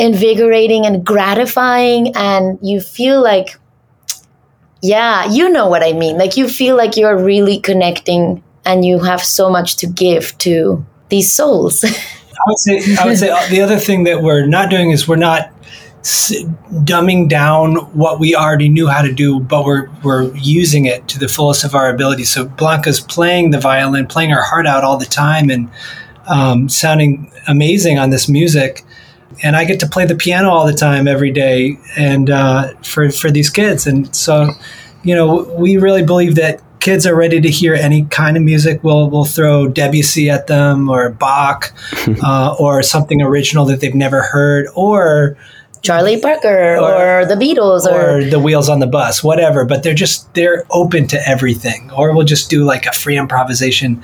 invigorating 0.01 0.85
and 0.85 1.05
gratifying 1.05 2.11
and 2.15 2.57
you 2.61 2.81
feel 2.81 3.21
like 3.21 3.57
yeah 4.81 5.25
you 5.31 5.47
know 5.47 5.67
what 5.67 5.83
i 5.83 5.93
mean 5.93 6.17
like 6.17 6.35
you 6.35 6.47
feel 6.49 6.75
like 6.75 6.97
you're 6.97 7.23
really 7.23 7.59
connecting 7.59 8.43
and 8.65 8.83
you 8.83 8.99
have 8.99 9.23
so 9.23 9.49
much 9.49 9.75
to 9.75 9.85
give 9.87 10.35
to 10.39 10.83
these 11.09 11.31
souls 11.31 11.85
I 12.41 12.49
would 12.49 12.57
say 12.57 12.95
I 12.99 13.05
would 13.05 13.17
say 13.19 13.49
the 13.49 13.61
other 13.61 13.77
thing 13.77 14.05
that 14.05 14.23
we're 14.23 14.47
not 14.47 14.71
doing 14.71 14.89
is 14.89 15.07
we're 15.07 15.15
not 15.15 15.51
dumbing 16.03 17.29
down 17.29 17.75
what 17.93 18.19
we 18.19 18.35
already 18.35 18.67
knew 18.67 18.87
how 18.87 19.03
to 19.03 19.13
do, 19.13 19.39
but 19.39 19.63
we're 19.63 19.89
we're 20.03 20.35
using 20.35 20.85
it 20.85 21.07
to 21.09 21.19
the 21.19 21.27
fullest 21.27 21.63
of 21.63 21.75
our 21.75 21.93
ability. 21.93 22.23
So 22.23 22.45
Blanca's 22.45 22.99
playing 22.99 23.51
the 23.51 23.59
violin, 23.59 24.07
playing 24.07 24.31
her 24.31 24.41
heart 24.41 24.65
out 24.65 24.83
all 24.83 24.97
the 24.97 25.05
time, 25.05 25.51
and 25.51 25.69
um, 26.27 26.67
sounding 26.67 27.31
amazing 27.47 27.99
on 27.99 28.09
this 28.09 28.27
music. 28.27 28.83
And 29.43 29.55
I 29.55 29.65
get 29.65 29.79
to 29.81 29.87
play 29.87 30.05
the 30.05 30.15
piano 30.15 30.49
all 30.49 30.65
the 30.65 30.73
time, 30.73 31.07
every 31.07 31.31
day, 31.31 31.79
and 31.97 32.29
uh, 32.29 32.73
for 32.83 33.09
for 33.11 33.31
these 33.31 33.49
kids. 33.49 33.87
And 33.87 34.13
so, 34.15 34.51
you 35.03 35.15
know, 35.15 35.43
we 35.57 35.77
really 35.77 36.03
believe 36.03 36.35
that 36.35 36.61
kids 36.79 37.05
are 37.05 37.15
ready 37.15 37.39
to 37.39 37.49
hear 37.49 37.73
any 37.73 38.05
kind 38.05 38.37
of 38.37 38.43
music. 38.43 38.83
We'll 38.83 39.09
we'll 39.09 39.25
throw 39.25 39.67
Debussy 39.67 40.29
at 40.29 40.47
them, 40.47 40.89
or 40.89 41.09
Bach, 41.09 41.73
uh, 42.23 42.55
or 42.59 42.83
something 42.83 43.21
original 43.21 43.65
that 43.65 43.81
they've 43.81 43.95
never 43.95 44.21
heard, 44.21 44.67
or 44.75 45.37
charlie 45.81 46.19
parker 46.19 46.77
or, 46.77 47.25
the 47.25 47.35
beatles 47.35 47.85
or, 47.85 48.19
or 48.19 48.23
the 48.25 48.39
wheels 48.39 48.69
on 48.69 48.79
the 48.79 48.87
bus, 48.87 49.23
whatever. 49.23 49.65
But 49.65 49.83
they're 49.83 49.93
just 49.93 50.31
they're 50.33 50.65
open 50.69 51.07
to 51.07 51.27
everything. 51.27 51.89
Or 51.91 52.15
we'll 52.15 52.25
just 52.25 52.49
do 52.49 52.63
like 52.63 52.85
a 52.85 52.93
free 52.93 53.17
improvisation. 53.17 54.03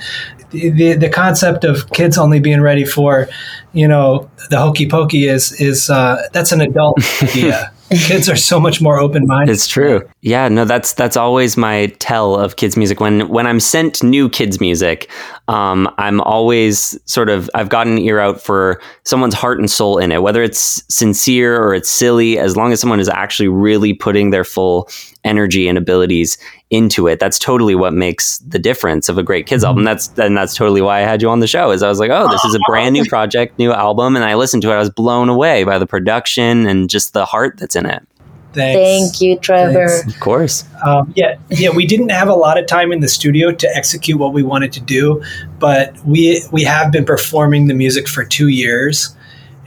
The, 0.51 0.93
the, 0.93 1.09
concept 1.09 1.65
of 1.65 1.91
kids 1.91 2.17
only 2.17 2.39
being 2.39 2.61
ready 2.61 2.85
for, 2.85 3.27
you 3.73 3.87
know, 3.87 4.29
the 4.49 4.57
hokey 4.57 4.87
pokey 4.87 5.27
is 5.27 5.51
is 5.59 5.89
uh, 5.89 6.27
that's 6.31 6.51
an 6.51 6.61
adult 6.61 6.97
idea. 7.21 7.71
kids 7.89 8.27
are 8.27 8.35
so 8.35 8.59
much 8.59 8.81
more 8.81 8.99
open 8.99 9.25
minded. 9.25 9.53
It's 9.53 9.67
true. 9.67 10.07
Yeah, 10.21 10.49
no, 10.49 10.65
that's 10.65 10.93
that's 10.93 11.15
always 11.15 11.55
my 11.55 11.87
tell 11.99 12.35
of 12.35 12.57
kids 12.57 12.75
music. 12.75 12.99
When 12.99 13.29
when 13.29 13.47
I'm 13.47 13.61
sent 13.61 14.03
new 14.03 14.29
kids 14.29 14.59
music, 14.59 15.09
um, 15.47 15.93
I'm 15.97 16.19
always 16.21 16.99
sort 17.09 17.29
of 17.29 17.49
I've 17.53 17.69
got 17.69 17.87
an 17.87 17.97
ear 17.97 18.19
out 18.19 18.41
for 18.41 18.81
someone's 19.03 19.35
heart 19.35 19.59
and 19.59 19.71
soul 19.71 19.97
in 19.97 20.11
it, 20.11 20.21
whether 20.21 20.43
it's 20.43 20.83
sincere 20.93 21.61
or 21.61 21.73
it's 21.73 21.89
silly. 21.89 22.37
As 22.37 22.57
long 22.57 22.73
as 22.73 22.81
someone 22.81 22.99
is 22.99 23.09
actually 23.09 23.47
really 23.47 23.93
putting 23.93 24.31
their 24.31 24.43
full 24.43 24.89
energy 25.23 25.67
and 25.67 25.77
abilities 25.77 26.37
into 26.69 27.07
it, 27.07 27.19
that's 27.19 27.39
totally 27.39 27.75
what 27.75 27.93
makes 27.93 28.39
the 28.39 28.59
difference 28.59 29.07
of 29.07 29.17
a 29.17 29.23
great 29.23 29.47
kids 29.47 29.63
album. 29.63 29.83
That's 29.83 30.07
and 30.17 30.35
that's 30.35 30.55
totally 30.55 30.81
why 30.81 30.99
I 30.99 31.01
had 31.01 31.21
you 31.21 31.29
on 31.29 31.39
the 31.39 31.47
show. 31.47 31.71
Is 31.71 31.83
I 31.83 31.89
was 31.89 31.99
like, 31.99 32.11
oh, 32.11 32.29
this 32.29 32.43
is 32.43 32.55
a 32.55 32.59
brand 32.67 32.93
new 32.93 33.05
project, 33.05 33.57
new 33.57 33.71
album, 33.71 34.15
and 34.15 34.25
I 34.25 34.35
listened 34.35 34.63
to 34.63 34.71
it. 34.71 34.73
I 34.73 34.79
was 34.79 34.89
blown 34.89 35.29
away 35.29 35.63
by 35.63 35.79
the 35.79 35.87
production 35.87 36.67
and 36.67 36.89
just 36.89 37.13
the 37.13 37.25
heart 37.25 37.57
that's 37.57 37.75
in 37.75 37.85
it. 37.85 38.05
Thanks. 38.53 39.11
thank 39.11 39.21
you 39.21 39.37
trevor 39.37 39.87
Thanks. 39.87 40.15
Of 40.15 40.19
course. 40.19 40.65
Um, 40.83 41.13
yeah, 41.15 41.37
yeah, 41.49 41.69
we 41.69 41.85
didn't 41.85 42.09
have 42.09 42.27
a 42.27 42.33
lot 42.33 42.57
of 42.57 42.65
time 42.65 42.91
in 42.91 43.01
the 43.01 43.07
studio 43.07 43.51
to 43.51 43.75
execute 43.75 44.17
what 44.17 44.33
we 44.33 44.41
wanted 44.41 44.73
to 44.73 44.79
do, 44.79 45.23
but 45.59 45.95
we 46.05 46.43
we 46.51 46.63
have 46.63 46.91
been 46.91 47.05
performing 47.05 47.67
the 47.67 47.73
music 47.73 48.07
for 48.07 48.25
two 48.25 48.47
years, 48.47 49.15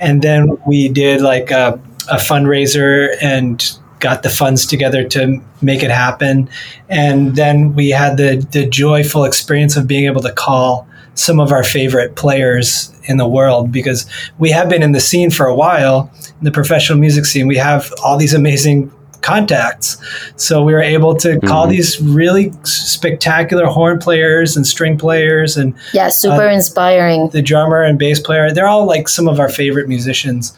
and 0.01 0.23
then 0.23 0.59
we 0.67 0.89
did 0.89 1.21
like 1.21 1.51
a, 1.51 1.81
a 2.11 2.17
fundraiser 2.17 3.17
and 3.23 3.79
got 4.01 4.23
the 4.23 4.31
funds 4.31 4.67
together 4.67 5.05
to 5.05 5.41
make 5.63 5.83
it 5.83 5.91
happen, 5.91 6.49
and 6.89 7.37
then 7.37 7.75
we 7.75 7.91
had 7.91 8.17
the 8.17 8.45
the 8.51 8.67
joyful 8.67 9.25
experience 9.25 9.77
of 9.77 9.87
being 9.87 10.07
able 10.07 10.23
to 10.23 10.33
call 10.33 10.87
some 11.15 11.39
of 11.41 11.53
our 11.53 11.63
favorite 11.65 12.17
players 12.17 12.93
in 13.05 13.17
the 13.19 13.29
world 13.29 13.71
because 13.71 14.07
we 14.39 14.51
have 14.51 14.69
been 14.69 14.83
in 14.83 14.93
the 14.93 15.01
scene 15.01 15.31
for 15.31 15.47
a 15.47 15.55
while, 15.55 16.11
in 16.39 16.45
the 16.45 16.51
professional 16.51 16.99
music 16.99 17.25
scene. 17.27 17.47
We 17.47 17.57
have 17.59 17.93
all 18.05 18.17
these 18.17 18.33
amazing 18.33 18.91
contacts. 19.21 19.99
So 20.37 20.63
we 20.63 20.73
were 20.73 20.81
able 20.83 21.15
to 21.17 21.39
call 21.41 21.67
Mhm. 21.67 21.71
these 21.71 22.01
really 22.01 22.53
spectacular 22.63 23.67
horn 23.67 23.99
players 23.99 24.57
and 24.57 24.67
string 24.67 24.97
players 24.97 25.59
and 25.59 25.75
yeah 25.93 26.09
super 26.09 26.49
Uh, 26.49 26.55
inspiring 26.55 27.29
the 27.31 27.43
drummer 27.43 27.83
and 27.83 27.99
bass 27.99 28.19
player. 28.19 28.51
They're 28.51 28.67
all 28.69 28.87
like 28.87 29.09
some 29.11 29.29
of 29.29 29.39
our 29.39 29.51
favorite 29.51 29.89
musicians. 29.89 30.55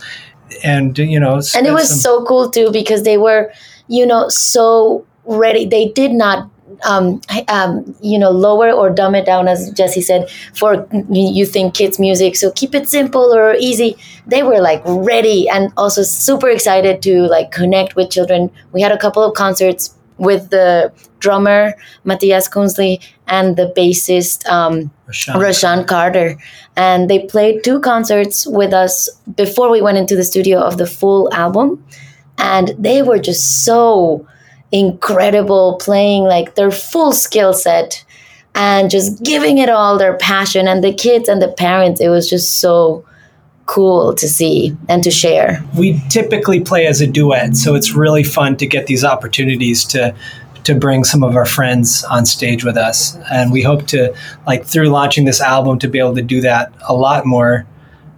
And 0.65 0.97
you 0.99 1.19
know, 1.21 1.41
and 1.55 1.67
it 1.67 1.73
was 1.73 1.89
some- 1.89 1.99
so 1.99 2.25
cool 2.25 2.51
too 2.51 2.71
because 2.73 3.03
they 3.03 3.19
were 3.19 3.53
you 3.89 4.07
know 4.07 4.29
so 4.29 5.05
ready. 5.25 5.65
They 5.67 5.89
did 5.89 6.13
not 6.13 6.49
um, 6.85 7.21
um, 7.49 7.95
you 8.01 8.19
know 8.19 8.31
lower 8.31 8.71
or 8.71 8.89
dumb 8.91 9.15
it 9.15 9.27
down 9.27 9.47
as 9.47 9.71
jesse 9.73 10.01
said 10.01 10.29
for 10.55 10.87
you 11.11 11.29
you 11.39 11.45
think 11.47 11.75
kids 11.75 11.99
music 11.99 12.35
so 12.35 12.51
keep 12.51 12.75
it 12.75 12.89
simple 12.89 13.33
or 13.35 13.55
easy. 13.55 13.97
They 14.27 14.43
were 14.43 14.61
like 14.61 14.83
ready 14.87 15.49
and 15.49 15.73
also 15.77 16.03
super 16.03 16.49
excited 16.49 17.03
to 17.03 17.23
like 17.29 17.51
connect 17.51 17.95
with 17.97 18.11
children. 18.11 18.51
We 18.73 18.81
had 18.81 18.93
a 18.93 18.99
couple 18.99 19.23
of 19.23 19.35
concerts 19.35 19.95
with 20.23 20.49
the 20.51 20.91
drummer 21.19 21.75
matthias 22.05 22.49
kunsley 22.49 22.99
and 23.27 23.57
the 23.57 23.73
bassist 23.77 24.49
um. 24.49 24.91
Rashaan 25.13 25.87
Carter. 25.87 26.39
And 26.75 27.11
they 27.11 27.27
played 27.27 27.63
two 27.63 27.81
concerts 27.81 28.47
with 28.47 28.73
us 28.73 29.11
before 29.37 29.71
we 29.71 29.83
went 29.83 29.99
into 29.99 30.17
the 30.17 30.25
studio 30.25 30.59
of 30.61 30.79
the 30.79 30.87
full 30.87 31.33
album. 31.35 31.85
And 32.39 32.69
they 32.79 33.03
were 33.03 33.19
just 33.19 33.65
so 33.65 34.27
incredible 34.71 35.79
playing 35.81 36.25
like 36.25 36.55
their 36.55 36.71
full 36.71 37.13
skill 37.13 37.53
set 37.53 38.05
and 38.55 38.91
just 38.91 39.23
giving 39.23 39.59
it 39.59 39.69
all 39.69 39.99
their 39.99 40.17
passion. 40.17 40.67
And 40.67 40.83
the 40.83 40.95
kids 40.95 41.29
and 41.29 41.43
the 41.43 41.53
parents, 41.53 42.01
it 42.01 42.09
was 42.09 42.29
just 42.29 42.59
so 42.59 43.05
cool 43.67 44.15
to 44.15 44.29
see 44.29 44.77
and 44.89 45.03
to 45.05 45.11
share. 45.11 45.65
we 45.79 46.01
typically 46.09 46.61
play 46.61 46.87
as 46.87 47.01
a 47.01 47.07
duet, 47.07 47.57
so 47.57 47.75
it's 47.75 47.93
really 47.93 48.25
fun 48.25 48.57
to 48.57 48.67
get 48.67 48.87
these 48.87 49.05
opportunities 49.05 49.85
to 49.85 50.15
to 50.65 50.75
bring 50.75 51.05
some 51.05 51.23
of 51.25 51.37
our 51.37 51.45
friends 51.45 52.05
on 52.05 52.25
stage 52.25 52.65
with 52.65 52.77
us. 52.77 53.17
And 53.31 53.53
we 53.53 53.63
hope 53.63 53.87
to 53.89 54.15
like 54.47 54.65
through 54.65 54.89
launching 54.89 55.25
this 55.25 55.41
album 55.41 55.79
to 55.81 55.89
be 55.89 55.99
able 55.99 56.15
to 56.15 56.23
do 56.23 56.41
that 56.43 56.73
a 56.89 56.95
lot 56.95 57.27
more. 57.27 57.67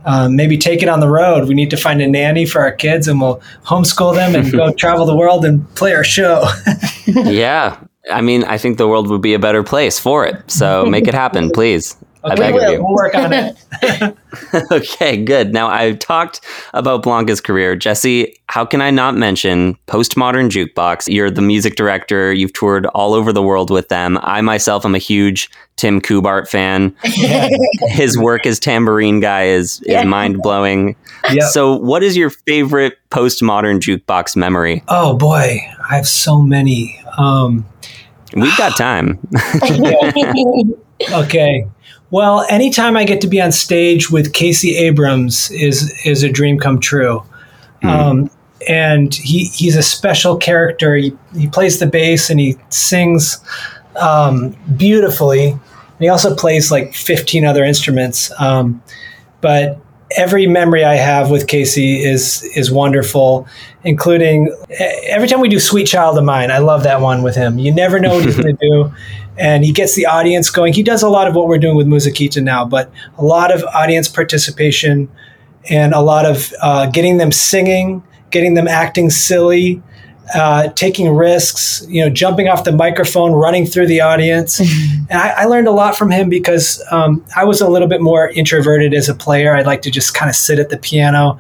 Um, 0.07 0.37
maybe 0.37 0.59
take 0.59 0.83
it 0.83 0.89
on 0.91 1.01
the 1.01 1.09
road. 1.09 1.49
We 1.49 1.55
need 1.55 1.71
to 1.71 1.79
find 1.79 2.03
a 2.03 2.07
nanny 2.07 2.45
for 2.45 2.61
our 2.61 2.73
kids, 2.73 3.09
and 3.09 3.21
we'll 3.21 3.41
homeschool 3.65 4.15
them 4.15 4.35
and 4.35 4.53
go 4.53 4.71
travel 4.77 5.07
the 5.07 5.17
world 5.17 5.47
and 5.47 5.67
play 5.77 5.95
our 5.95 6.05
show. 6.05 6.47
yeah. 7.07 7.79
I 8.11 8.21
mean, 8.21 8.45
I 8.45 8.59
think 8.59 8.77
the 8.77 8.87
world 8.87 9.09
would 9.09 9.23
be 9.23 9.33
a 9.33 9.39
better 9.39 9.63
place 9.63 9.99
for 9.99 10.27
it. 10.27 10.51
So 10.51 10.85
make 10.85 11.09
it 11.09 11.15
happen, 11.15 11.51
please. 11.51 11.97
I 12.25 12.33
Okay, 12.33 12.37
beg 12.37 12.49
of 12.50 12.54
will. 12.54 12.73
you. 12.73 12.85
we'll 12.85 12.95
work 12.95 13.14
on 13.14 13.33
it. 13.33 13.57
okay, 14.73 15.16
good. 15.23 15.52
Now 15.52 15.69
I've 15.69 15.99
talked 15.99 16.40
about 16.73 17.02
Blanca's 17.02 17.40
career. 17.40 17.76
Jesse, 17.76 18.35
how 18.49 18.64
can 18.64 18.81
I 18.81 18.90
not 18.90 19.14
mention 19.16 19.76
Postmodern 19.87 20.49
Jukebox? 20.50 21.12
You're 21.12 21.31
the 21.31 21.43
music 21.43 21.76
director. 21.76 22.33
You've 22.33 22.52
toured 22.54 22.87
all 22.87 23.12
over 23.14 23.33
the 23.33 23.43
world 23.43 23.71
with 23.71 23.88
them. 23.90 24.19
I 24.23 24.40
myself 24.40 24.85
am 24.85 24.95
a 24.95 24.99
huge 24.99 25.50
Tim 25.76 26.00
Kubart 26.00 26.49
fan. 26.49 26.95
His 27.90 28.16
work 28.19 28.47
as 28.47 28.59
tambourine 28.59 29.21
guy 29.21 29.45
is, 29.45 29.81
is 29.83 29.88
Yeah. 29.88 30.04
mind 30.04 30.40
blowing. 30.43 30.97
Yep. 31.31 31.43
So, 31.50 31.76
what 31.76 32.02
is 32.02 32.16
your 32.16 32.31
favorite 32.31 32.97
postmodern 33.11 33.81
jukebox 33.81 34.35
memory? 34.37 34.83
Oh 34.88 35.16
boy, 35.16 35.59
I 35.90 35.95
have 35.97 36.09
so 36.09 36.40
many. 36.40 36.99
Um, 37.19 37.66
We've 38.35 38.57
got 38.57 38.76
time. 38.76 39.19
Okay. 41.12 41.66
Well, 42.14 42.47
anytime 42.49 42.97
I 42.97 43.02
get 43.02 43.21
to 43.23 43.26
be 43.26 43.42
on 43.42 43.50
stage 43.50 44.09
with 44.09 44.33
Casey 44.33 44.76
Abrams 44.76 45.50
is 45.50 45.92
is 46.06 46.23
a 46.23 46.30
dream 46.30 46.61
come 46.61 46.78
true. 46.78 47.25
Um, 47.83 48.30
and 48.68 49.12
he 49.12 49.47
he's 49.47 49.75
a 49.75 49.83
special 49.83 50.37
character. 50.37 50.94
He, 50.94 51.12
he 51.37 51.49
plays 51.49 51.80
the 51.80 51.88
bass 51.88 52.30
and 52.30 52.38
he 52.38 52.56
sings 52.68 53.44
um, 53.97 54.56
beautifully. 54.76 55.49
And 55.49 55.61
he 55.99 56.09
also 56.09 56.37
plays 56.37 56.71
like 56.71 56.94
15 56.94 57.44
other 57.44 57.64
instruments. 57.64 58.30
Um, 58.40 58.80
but 59.40 59.80
every 60.16 60.47
memory 60.47 60.85
I 60.85 60.94
have 60.94 61.30
with 61.30 61.49
Casey 61.49 62.04
is 62.04 62.44
is 62.54 62.71
wonderful, 62.71 63.49
including 63.83 64.54
every 65.09 65.26
time 65.26 65.40
we 65.40 65.49
do 65.49 65.59
"Sweet 65.59 65.87
Child 65.87 66.16
of 66.18 66.25
Mine." 66.25 66.50
I 66.50 66.59
love 66.59 66.85
that 66.85 67.00
one 67.00 67.23
with 67.23 67.35
him. 67.35 67.59
You 67.59 67.75
never 67.75 67.99
know 67.99 68.14
what 68.14 68.25
he's 68.25 68.37
going 68.37 68.56
to 68.61 68.66
do, 68.68 68.92
and 69.38 69.64
he 69.64 69.73
gets 69.73 69.95
the 69.95 70.07
audience 70.07 70.50
going. 70.50 70.73
He 70.73 70.83
does 70.83 71.03
a 71.03 71.09
lot 71.09 71.26
of 71.26 71.35
what 71.35 71.49
we're 71.49 71.59
doing 71.59 71.76
with 71.76 71.87
Musiquita 71.87 72.43
now, 72.43 72.64
but 72.64 72.91
a 73.19 73.25
lot 73.25 73.53
of 73.53 73.64
audience 73.75 74.09
participation 74.09 75.11
and 75.69 75.95
a 75.95 76.00
lot 76.00 76.26
of 76.26 76.53
uh, 76.61 76.87
getting 76.91 77.17
them 77.17 77.33
singing 77.33 78.03
getting 78.35 78.55
them 78.55 78.67
acting 78.67 79.09
silly, 79.09 79.81
uh, 80.35 80.69
taking 80.71 81.09
risks, 81.14 81.87
you 81.88 82.03
know, 82.03 82.11
jumping 82.11 82.49
off 82.49 82.64
the 82.64 82.73
microphone, 82.73 83.31
running 83.33 83.64
through 83.64 83.87
the 83.87 84.00
audience. 84.00 84.59
and 84.59 85.12
I, 85.12 85.43
I, 85.43 85.45
learned 85.45 85.69
a 85.69 85.71
lot 85.71 85.97
from 85.97 86.11
him 86.11 86.29
because 86.29 86.83
um, 86.91 87.25
I 87.37 87.45
was 87.45 87.61
a 87.61 87.69
little 87.69 87.87
bit 87.87 88.03
more 88.03 88.31
introverted 88.31 88.93
as 88.93 89.09
a 89.09 89.14
player. 89.14 89.55
I'd 89.55 89.67
like 89.67 89.83
to 89.83 89.91
just 89.91 90.14
kind 90.14 90.29
of 90.29 90.35
sit 90.35 90.59
at 90.59 90.69
the 90.69 90.76
piano 90.76 91.38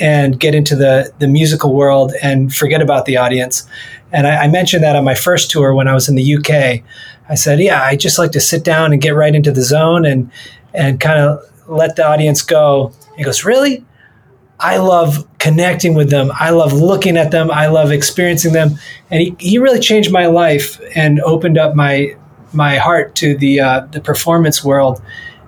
and 0.00 0.38
get 0.38 0.54
into 0.54 0.76
the, 0.76 1.12
the 1.18 1.26
musical 1.26 1.74
world 1.74 2.12
and 2.22 2.54
forget 2.54 2.82
about 2.82 3.06
the 3.06 3.16
audience. 3.16 3.66
And 4.12 4.26
I, 4.26 4.44
I 4.44 4.48
mentioned 4.48 4.82
that 4.84 4.96
on 4.96 5.04
my 5.04 5.14
first 5.14 5.50
tour 5.50 5.74
when 5.74 5.88
I 5.88 5.94
was 5.94 6.08
in 6.08 6.14
the 6.14 6.36
UK. 6.36 6.82
I 7.28 7.34
said, 7.34 7.60
yeah, 7.60 7.82
I 7.82 7.96
just 7.96 8.18
like 8.18 8.32
to 8.32 8.40
sit 8.40 8.64
down 8.64 8.92
and 8.92 9.02
get 9.02 9.14
right 9.14 9.34
into 9.34 9.50
the 9.50 9.62
zone 9.62 10.04
and, 10.04 10.30
and 10.74 11.00
kind 11.00 11.18
of 11.18 11.40
let 11.68 11.96
the 11.96 12.06
audience 12.06 12.42
go. 12.42 12.92
He 13.16 13.24
goes, 13.24 13.44
really? 13.44 13.84
I 14.58 14.78
love 14.78 15.26
connecting 15.38 15.94
with 15.94 16.10
them. 16.10 16.30
I 16.34 16.50
love 16.50 16.72
looking 16.72 17.16
at 17.16 17.30
them. 17.30 17.50
I 17.50 17.66
love 17.66 17.92
experiencing 17.92 18.52
them. 18.52 18.78
And 19.10 19.20
he, 19.20 19.36
he 19.38 19.58
really 19.58 19.80
changed 19.80 20.10
my 20.10 20.26
life 20.26 20.80
and 20.94 21.20
opened 21.20 21.58
up 21.58 21.74
my 21.74 22.16
my 22.52 22.76
heart 22.76 23.14
to 23.16 23.36
the 23.36 23.60
uh, 23.60 23.80
the 23.90 24.00
performance 24.00 24.64
world 24.64 25.02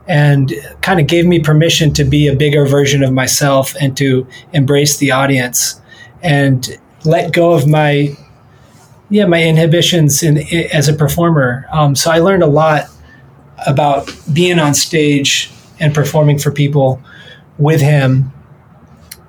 and 0.08 0.52
kind 0.80 0.98
of 0.98 1.06
gave 1.06 1.26
me 1.26 1.38
permission 1.38 1.92
to 1.92 2.04
be 2.04 2.26
a 2.26 2.34
bigger 2.34 2.66
version 2.66 3.02
of 3.02 3.12
myself 3.12 3.74
and 3.80 3.96
to 3.98 4.26
embrace 4.52 4.96
the 4.96 5.10
audience 5.10 5.80
and 6.22 6.78
let 7.04 7.32
go 7.32 7.52
of 7.52 7.68
my 7.68 8.16
yeah 9.10 9.26
my 9.26 9.42
inhibitions 9.42 10.22
in, 10.22 10.38
as 10.72 10.88
a 10.88 10.94
performer. 10.94 11.66
Um, 11.70 11.94
so 11.94 12.10
I 12.10 12.18
learned 12.18 12.42
a 12.42 12.48
lot 12.48 12.86
about 13.66 14.10
being 14.32 14.58
on 14.58 14.74
stage 14.74 15.50
and 15.78 15.94
performing 15.94 16.38
for 16.38 16.50
people 16.50 17.00
with 17.58 17.80
him 17.80 18.32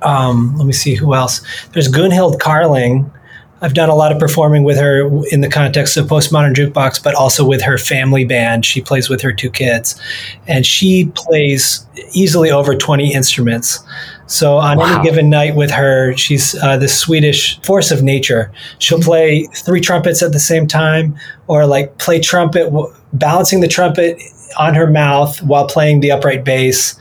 um, 0.02 0.56
let 0.56 0.66
me 0.66 0.74
see 0.74 0.96
who 0.96 1.14
else. 1.14 1.42
There's 1.74 1.90
Gunhild 1.92 2.40
Carling. 2.40 3.12
I've 3.62 3.74
done 3.74 3.90
a 3.90 3.96
lot 3.96 4.12
of 4.12 4.20
performing 4.20 4.64
with 4.64 4.78
her 4.78 5.10
in 5.32 5.42
the 5.42 5.50
context 5.50 5.98
of 5.98 6.08
Postmodern 6.08 6.54
Jukebox, 6.54 7.04
but 7.04 7.14
also 7.16 7.46
with 7.46 7.62
her 7.62 7.78
family 7.78 8.24
band. 8.24 8.66
She 8.66 8.82
plays 8.82 9.10
with 9.10 9.22
her 9.22 9.34
two 9.34 9.50
kids, 9.50 10.00
and 10.48 10.66
she 10.66 11.12
plays 11.16 11.86
easily 12.14 12.52
over 12.52 12.76
20 12.76 13.14
instruments. 13.14 13.80
So 14.28 14.58
on 14.58 14.78
wow. 14.78 14.86
any 14.86 15.04
given 15.04 15.30
night 15.30 15.56
with 15.56 15.72
her, 15.72 16.16
she's 16.16 16.56
uh, 16.56 16.78
the 16.78 16.88
Swedish 16.88 17.60
force 17.62 17.92
of 17.92 18.02
nature. 18.02 18.52
She'll 18.78 19.02
play 19.02 19.48
three 19.56 19.82
trumpets 19.82 20.24
at 20.24 20.32
the 20.32 20.40
same 20.40 20.68
time, 20.68 21.18
or 21.48 21.66
like 21.66 21.98
play 21.98 22.20
trumpet, 22.20 22.72
balancing 23.14 23.60
the 23.60 23.68
trumpet 23.68 24.22
on 24.58 24.74
her 24.76 24.90
mouth 24.90 25.42
while 25.44 25.68
playing 25.68 26.00
the 26.00 26.12
upright 26.12 26.46
bass, 26.46 26.98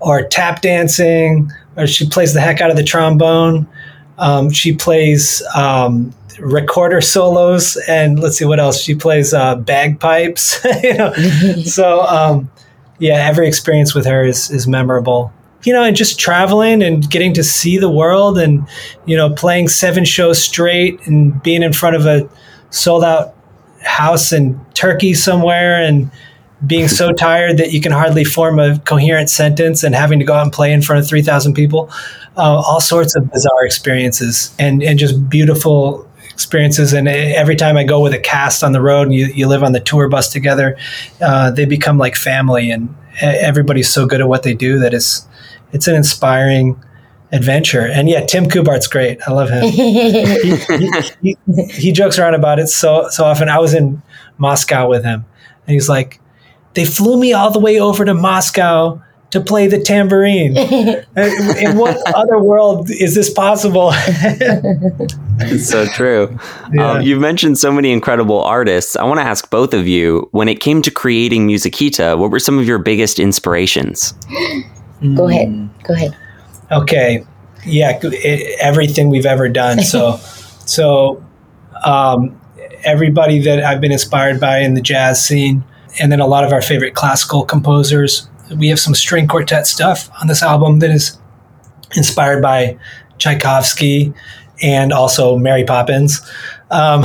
or 0.00 0.22
tap 0.24 0.60
dancing 0.60 1.50
or 1.76 1.86
she 1.86 2.08
plays 2.08 2.34
the 2.34 2.40
heck 2.40 2.60
out 2.60 2.70
of 2.70 2.76
the 2.76 2.84
trombone. 2.84 3.66
Um, 4.22 4.50
she 4.50 4.72
plays 4.72 5.42
um, 5.56 6.14
recorder 6.38 7.00
solos, 7.00 7.76
and 7.88 8.20
let's 8.20 8.38
see 8.38 8.44
what 8.44 8.60
else. 8.60 8.80
She 8.80 8.94
plays 8.94 9.34
uh, 9.34 9.56
bagpipes. 9.56 10.64
you 10.82 10.94
know, 10.94 11.12
so 11.64 12.02
um, 12.02 12.48
yeah, 13.00 13.14
every 13.14 13.48
experience 13.48 13.94
with 13.94 14.06
her 14.06 14.24
is 14.24 14.48
is 14.50 14.68
memorable. 14.68 15.32
You 15.64 15.72
know, 15.72 15.82
and 15.82 15.96
just 15.96 16.18
traveling 16.18 16.82
and 16.82 17.08
getting 17.10 17.34
to 17.34 17.42
see 17.42 17.78
the 17.78 17.90
world, 17.90 18.38
and 18.38 18.66
you 19.06 19.16
know, 19.16 19.30
playing 19.30 19.66
seven 19.68 20.04
shows 20.04 20.40
straight, 20.40 21.04
and 21.06 21.42
being 21.42 21.64
in 21.64 21.72
front 21.72 21.96
of 21.96 22.06
a 22.06 22.28
sold 22.70 23.02
out 23.02 23.34
house 23.80 24.32
in 24.32 24.64
Turkey 24.74 25.14
somewhere, 25.14 25.82
and 25.82 26.12
being 26.66 26.88
so 26.88 27.12
tired 27.12 27.56
that 27.56 27.72
you 27.72 27.80
can 27.80 27.92
hardly 27.92 28.24
form 28.24 28.58
a 28.58 28.78
coherent 28.80 29.28
sentence 29.30 29.82
and 29.82 29.94
having 29.94 30.18
to 30.20 30.24
go 30.24 30.34
out 30.34 30.42
and 30.42 30.52
play 30.52 30.72
in 30.72 30.82
front 30.82 31.02
of 31.02 31.08
3,000 31.08 31.54
people. 31.54 31.90
Uh, 32.36 32.62
all 32.66 32.80
sorts 32.80 33.16
of 33.16 33.30
bizarre 33.30 33.64
experiences 33.64 34.54
and, 34.58 34.82
and 34.82 34.98
just 34.98 35.28
beautiful 35.28 36.08
experiences. 36.30 36.92
And 36.92 37.08
every 37.08 37.56
time 37.56 37.76
I 37.76 37.84
go 37.84 38.00
with 38.00 38.14
a 38.14 38.18
cast 38.18 38.64
on 38.64 38.72
the 38.72 38.80
road 38.80 39.02
and 39.02 39.14
you, 39.14 39.26
you 39.26 39.48
live 39.48 39.62
on 39.62 39.72
the 39.72 39.80
tour 39.80 40.08
bus 40.08 40.30
together, 40.30 40.78
uh, 41.20 41.50
they 41.50 41.64
become 41.64 41.98
like 41.98 42.16
family. 42.16 42.70
And 42.70 42.94
everybody's 43.20 43.92
so 43.92 44.06
good 44.06 44.20
at 44.20 44.28
what 44.28 44.42
they 44.44 44.54
do 44.54 44.78
that 44.78 44.94
it's, 44.94 45.26
it's 45.72 45.88
an 45.88 45.94
inspiring 45.94 46.82
adventure. 47.32 47.86
And 47.86 48.08
yeah, 48.08 48.24
Tim 48.24 48.46
Kubart's 48.46 48.86
great. 48.86 49.20
I 49.26 49.32
love 49.32 49.50
him. 49.50 49.64
he, 49.70 50.56
he, 50.56 51.36
he, 51.54 51.64
he 51.64 51.92
jokes 51.92 52.18
around 52.18 52.34
about 52.34 52.58
it 52.58 52.68
so, 52.68 53.08
so 53.08 53.24
often. 53.24 53.48
I 53.48 53.58
was 53.58 53.74
in 53.74 54.02
Moscow 54.38 54.88
with 54.88 55.04
him 55.04 55.24
and 55.66 55.74
he's 55.74 55.88
like, 55.88 56.20
they 56.74 56.84
flew 56.84 57.18
me 57.18 57.32
all 57.32 57.50
the 57.50 57.58
way 57.58 57.78
over 57.78 58.04
to 58.04 58.14
Moscow 58.14 59.00
to 59.32 59.40
play 59.40 59.66
the 59.66 59.80
tambourine. 59.80 60.56
in 61.16 61.78
what 61.78 61.96
other 62.14 62.38
world 62.38 62.90
is 62.90 63.14
this 63.14 63.32
possible? 63.32 63.90
it's 63.94 65.68
so 65.68 65.86
true. 65.86 66.38
Yeah. 66.72 66.92
Um, 66.92 67.02
you've 67.02 67.20
mentioned 67.20 67.58
so 67.58 67.72
many 67.72 67.92
incredible 67.92 68.42
artists. 68.42 68.94
I 68.94 69.04
want 69.04 69.20
to 69.20 69.24
ask 69.24 69.50
both 69.50 69.72
of 69.72 69.88
you 69.88 70.28
when 70.32 70.48
it 70.48 70.60
came 70.60 70.82
to 70.82 70.90
creating 70.90 71.48
Musiquita, 71.48 72.18
what 72.18 72.30
were 72.30 72.38
some 72.38 72.58
of 72.58 72.66
your 72.66 72.78
biggest 72.78 73.18
inspirations? 73.18 74.14
Go 75.14 75.28
ahead. 75.28 75.68
Go 75.82 75.94
ahead. 75.94 76.16
Okay. 76.70 77.26
Yeah, 77.64 77.98
it, 78.02 78.58
everything 78.60 79.08
we've 79.08 79.26
ever 79.26 79.48
done. 79.48 79.82
So, 79.82 80.16
so 80.66 81.24
um, 81.84 82.38
everybody 82.84 83.40
that 83.40 83.64
I've 83.64 83.80
been 83.80 83.92
inspired 83.92 84.40
by 84.40 84.58
in 84.58 84.74
the 84.74 84.82
jazz 84.82 85.24
scene 85.24 85.64
and 86.00 86.10
then 86.10 86.20
a 86.20 86.26
lot 86.26 86.44
of 86.44 86.52
our 86.52 86.62
favorite 86.62 86.94
classical 86.94 87.44
composers. 87.44 88.28
We 88.56 88.68
have 88.68 88.80
some 88.80 88.94
string 88.94 89.26
quartet 89.28 89.66
stuff 89.66 90.10
on 90.20 90.26
this 90.26 90.42
album 90.42 90.78
that 90.80 90.90
is 90.90 91.18
inspired 91.94 92.42
by 92.42 92.78
Tchaikovsky 93.18 94.12
and 94.62 94.92
also 94.92 95.36
Mary 95.36 95.64
Poppins. 95.64 96.20
Um, 96.70 97.04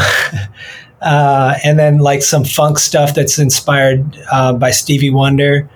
uh, 1.01 1.55
and 1.63 1.77
then 1.77 1.99
like 1.99 2.23
some 2.23 2.43
funk 2.43 2.79
stuff 2.79 3.13
that's 3.13 3.39
inspired 3.39 4.17
uh, 4.31 4.53
by 4.53 4.71
Stevie 4.71 5.09
Wonder. 5.09 5.69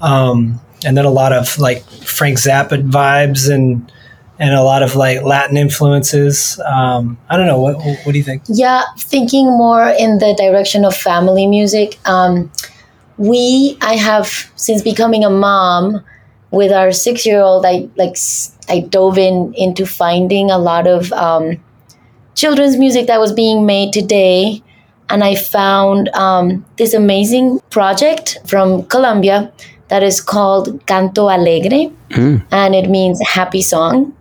Um, 0.00 0.60
and 0.84 0.96
then 0.96 1.04
a 1.04 1.10
lot 1.10 1.32
of 1.32 1.58
like 1.58 1.82
Frank 1.84 2.38
Zappa 2.38 2.88
vibes 2.88 3.52
and 3.52 3.92
and 4.40 4.54
a 4.54 4.62
lot 4.62 4.82
of 4.82 4.96
like 4.96 5.22
Latin 5.22 5.58
influences. 5.58 6.58
Um, 6.66 7.18
I 7.28 7.36
don't 7.36 7.46
know. 7.46 7.60
What, 7.60 7.76
what 7.76 8.12
do 8.12 8.18
you 8.18 8.24
think? 8.24 8.42
Yeah, 8.48 8.82
thinking 8.98 9.46
more 9.46 9.86
in 9.86 10.18
the 10.18 10.34
direction 10.34 10.84
of 10.84 10.96
family 10.96 11.46
music. 11.46 11.98
Um, 12.06 12.50
we, 13.18 13.76
I 13.82 13.96
have 13.96 14.50
since 14.56 14.80
becoming 14.80 15.24
a 15.24 15.30
mom 15.30 16.02
with 16.50 16.72
our 16.72 16.90
six 16.90 17.26
year 17.26 17.40
old, 17.40 17.66
I 17.66 17.88
like 17.96 18.16
I 18.68 18.80
dove 18.80 19.18
in 19.18 19.54
into 19.54 19.84
finding 19.86 20.50
a 20.50 20.58
lot 20.58 20.86
of 20.86 21.12
um, 21.12 21.62
children's 22.34 22.78
music 22.78 23.06
that 23.08 23.20
was 23.20 23.32
being 23.32 23.66
made 23.66 23.92
today. 23.92 24.62
And 25.10 25.22
I 25.22 25.34
found 25.34 26.08
um, 26.10 26.64
this 26.76 26.94
amazing 26.94 27.60
project 27.70 28.38
from 28.46 28.84
Colombia 28.86 29.52
that 29.88 30.02
is 30.02 30.20
called 30.20 30.86
Canto 30.86 31.28
Alegre, 31.28 31.92
mm. 32.10 32.42
and 32.52 32.74
it 32.76 32.88
means 32.88 33.20
happy 33.20 33.60
song. 33.60 34.16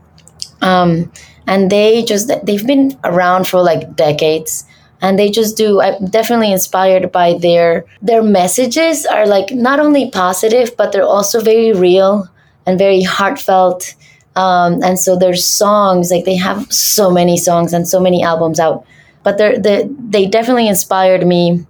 Um, 0.62 1.12
and 1.48 1.72
they 1.72 2.04
just 2.04 2.32
they've 2.46 2.66
been 2.66 2.98
around 3.04 3.48
for 3.48 3.62
like 3.62 3.96
decades. 3.96 4.66
And 5.02 5.18
they 5.18 5.32
just 5.32 5.56
do 5.56 5.80
i'm 5.80 6.08
definitely 6.08 6.52
inspired 6.52 7.10
by 7.10 7.38
their 7.38 7.86
their 8.02 8.22
messages 8.22 9.06
are 9.06 9.26
like 9.26 9.50
not 9.52 9.80
only 9.80 10.12
positive 10.12 10.76
but 10.76 10.92
they're 10.92 11.06
also 11.06 11.40
very 11.40 11.72
real 11.72 12.28
and 12.66 12.78
very 12.78 13.02
heartfelt. 13.02 13.96
Um, 14.36 14.84
and 14.84 15.00
so 15.00 15.18
their 15.18 15.36
songs 15.36 16.12
like 16.12 16.26
they 16.26 16.36
have 16.36 16.72
so 16.72 17.10
many 17.10 17.38
songs 17.38 17.74
and 17.74 17.88
so 17.88 18.00
many 18.00 18.24
albums 18.24 18.60
out. 18.60 18.86
But 19.24 19.38
they're, 19.38 19.58
they 19.58 19.90
they 20.00 20.26
definitely 20.28 20.68
inspired 20.68 21.26
me 21.26 21.66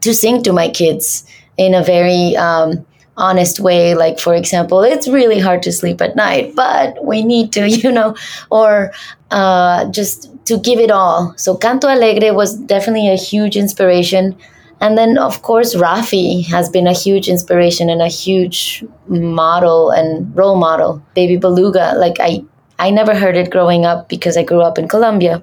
to 0.00 0.14
sing 0.14 0.42
to 0.42 0.52
my 0.52 0.68
kids 0.68 1.24
in 1.56 1.74
a 1.74 1.82
very 1.82 2.36
um, 2.36 2.84
honest 3.16 3.60
way 3.60 3.94
like 3.94 4.18
for 4.18 4.34
example 4.34 4.82
it's 4.82 5.06
really 5.06 5.38
hard 5.38 5.62
to 5.62 5.70
sleep 5.70 6.00
at 6.00 6.16
night 6.16 6.54
but 6.56 7.04
we 7.04 7.22
need 7.22 7.52
to 7.52 7.68
you 7.82 7.92
know 7.92 8.16
or 8.50 8.90
uh, 9.32 9.90
just 9.90 10.30
to 10.44 10.58
give 10.58 10.78
it 10.78 10.90
all. 10.90 11.34
So 11.36 11.56
canto 11.56 11.88
alegre 11.88 12.34
was 12.34 12.56
definitely 12.56 13.08
a 13.08 13.16
huge 13.16 13.56
inspiration. 13.56 14.36
And 14.80 14.98
then 14.98 15.16
of 15.16 15.42
course 15.42 15.74
Raffi 15.74 16.44
has 16.46 16.68
been 16.68 16.86
a 16.86 16.92
huge 16.92 17.28
inspiration 17.28 17.88
and 17.88 18.02
a 18.02 18.08
huge 18.08 18.84
model 19.06 19.90
and 19.90 20.36
role 20.36 20.56
model. 20.56 21.02
Baby 21.14 21.36
beluga 21.36 21.94
like 21.96 22.16
i 22.20 22.44
i 22.78 22.90
never 22.90 23.14
heard 23.14 23.36
it 23.36 23.50
growing 23.50 23.86
up 23.86 24.08
because 24.08 24.36
i 24.36 24.42
grew 24.42 24.60
up 24.60 24.78
in 24.78 24.88
colombia. 24.88 25.42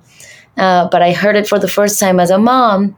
Uh, 0.58 0.89
but 0.89 1.01
i 1.01 1.13
heard 1.13 1.36
it 1.36 1.47
for 1.47 1.58
the 1.58 1.69
first 1.69 1.99
time 1.99 2.19
as 2.19 2.29
a 2.29 2.38
mom 2.38 2.97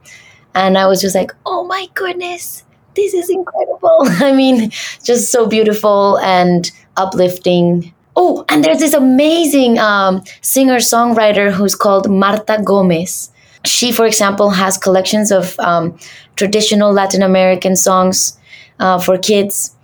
and 0.54 0.76
i 0.76 0.84
was 0.84 1.00
just 1.00 1.14
like 1.14 1.30
oh 1.46 1.62
my 1.64 1.86
goodness 1.94 2.64
this 2.94 3.14
is 3.14 3.30
incredible. 3.30 3.98
I 4.02 4.32
mean, 4.32 4.70
just 5.02 5.30
so 5.30 5.46
beautiful 5.46 6.18
and 6.18 6.70
uplifting. 6.96 7.92
Oh, 8.14 8.44
and 8.48 8.62
there's 8.64 8.80
this 8.80 8.94
amazing 8.94 9.78
um, 9.78 10.22
singer 10.42 10.76
songwriter 10.76 11.50
who's 11.50 11.74
called 11.74 12.10
Marta 12.10 12.60
Gomez. 12.64 13.30
She, 13.64 13.92
for 13.92 14.06
example, 14.06 14.50
has 14.50 14.76
collections 14.76 15.30
of 15.30 15.58
um, 15.60 15.96
traditional 16.36 16.92
Latin 16.92 17.22
American 17.22 17.76
songs 17.76 18.38
uh, 18.80 18.98
for 18.98 19.16
kids. 19.16 19.74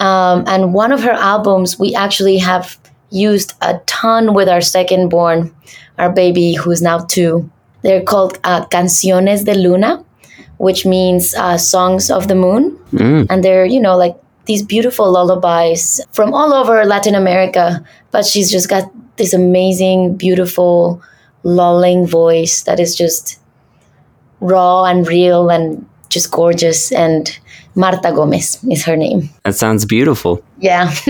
Um, 0.00 0.44
and 0.46 0.74
one 0.74 0.92
of 0.92 1.02
her 1.02 1.12
albums, 1.12 1.78
we 1.78 1.94
actually 1.94 2.38
have 2.38 2.78
used 3.10 3.54
a 3.62 3.78
ton 3.86 4.34
with 4.34 4.48
our 4.48 4.60
second 4.60 5.08
born, 5.08 5.54
our 5.98 6.10
baby 6.10 6.54
who's 6.54 6.82
now 6.82 6.98
two. 6.98 7.50
They're 7.82 8.02
called 8.02 8.38
uh, 8.44 8.64
Canciones 8.66 9.44
de 9.44 9.54
Luna, 9.54 10.04
which 10.62 10.86
means 10.86 11.34
uh, 11.34 11.58
songs 11.58 12.08
of 12.08 12.28
the 12.28 12.36
moon. 12.36 12.78
And 13.28 13.42
they're, 13.42 13.66
you 13.66 13.80
know, 13.80 13.96
like 13.96 14.14
these 14.46 14.62
beautiful 14.62 15.10
lullabies 15.10 16.00
from 16.12 16.32
all 16.32 16.54
over 16.54 16.84
Latin 16.84 17.16
America. 17.16 17.82
But 18.12 18.24
she's 18.24 18.48
just 18.48 18.68
got 18.68 18.84
this 19.16 19.34
amazing, 19.34 20.14
beautiful, 20.16 21.02
lulling 21.42 22.06
voice 22.06 22.62
that 22.62 22.78
is 22.78 22.94
just 22.94 23.40
raw 24.38 24.84
and 24.84 25.04
real 25.08 25.50
and 25.50 25.84
just 26.10 26.30
gorgeous. 26.30 26.92
And 26.92 27.36
Marta 27.74 28.12
Gomez 28.12 28.62
is 28.70 28.84
her 28.84 28.96
name. 28.96 29.30
That 29.44 29.54
sounds 29.54 29.86
beautiful. 29.86 30.44
Yeah. 30.58 30.94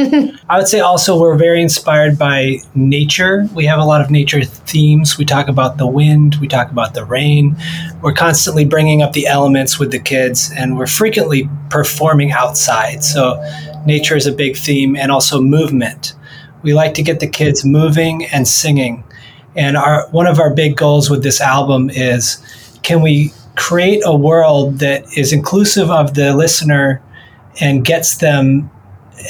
I 0.49 0.59
would 0.59 0.69
say 0.69 0.81
also 0.81 1.21
we're 1.21 1.37
very 1.37 1.61
inspired 1.61 2.19
by 2.19 2.59
nature. 2.75 3.49
We 3.55 3.67
have 3.67 3.81
a 3.81 3.85
lot 3.85 4.01
of 4.01 4.11
nature 4.11 4.45
themes. 4.45 5.19
We 5.19 5.25
talk 5.25 5.49
about 5.49 5.79
the 5.79 5.87
wind, 5.87 6.37
we 6.37 6.47
talk 6.47 6.71
about 6.71 6.95
the 6.95 7.05
rain. 7.05 7.57
We're 8.01 8.13
constantly 8.13 8.65
bringing 8.65 9.03
up 9.03 9.13
the 9.13 9.27
elements 9.27 9.79
with 9.79 9.91
the 9.91 9.99
kids, 9.99 10.53
and 10.57 10.79
we're 10.79 10.87
frequently 10.87 11.49
performing 11.69 12.33
outside. 12.33 13.03
So, 13.03 13.43
nature 13.85 14.17
is 14.17 14.27
a 14.27 14.33
big 14.33 14.57
theme, 14.57 14.97
and 14.97 15.11
also 15.11 15.41
movement. 15.41 16.15
We 16.63 16.75
like 16.75 16.95
to 16.95 17.03
get 17.03 17.21
the 17.21 17.27
kids 17.27 17.65
moving 17.65 18.25
and 18.27 18.47
singing. 18.47 19.05
And 19.57 19.77
our 19.77 20.09
one 20.11 20.27
of 20.27 20.39
our 20.39 20.55
big 20.55 20.77
goals 20.77 21.11
with 21.11 21.23
this 21.23 21.41
album 21.41 21.91
is 21.91 22.43
can 22.83 23.01
we 23.01 23.33
create 23.57 24.03
a 24.05 24.17
world 24.17 24.79
that 24.79 25.05
is 25.17 25.33
inclusive 25.33 25.91
of 25.91 26.15
the 26.15 26.35
listener 26.35 27.03
and 27.61 27.85
gets 27.85 28.17
them 28.17 28.71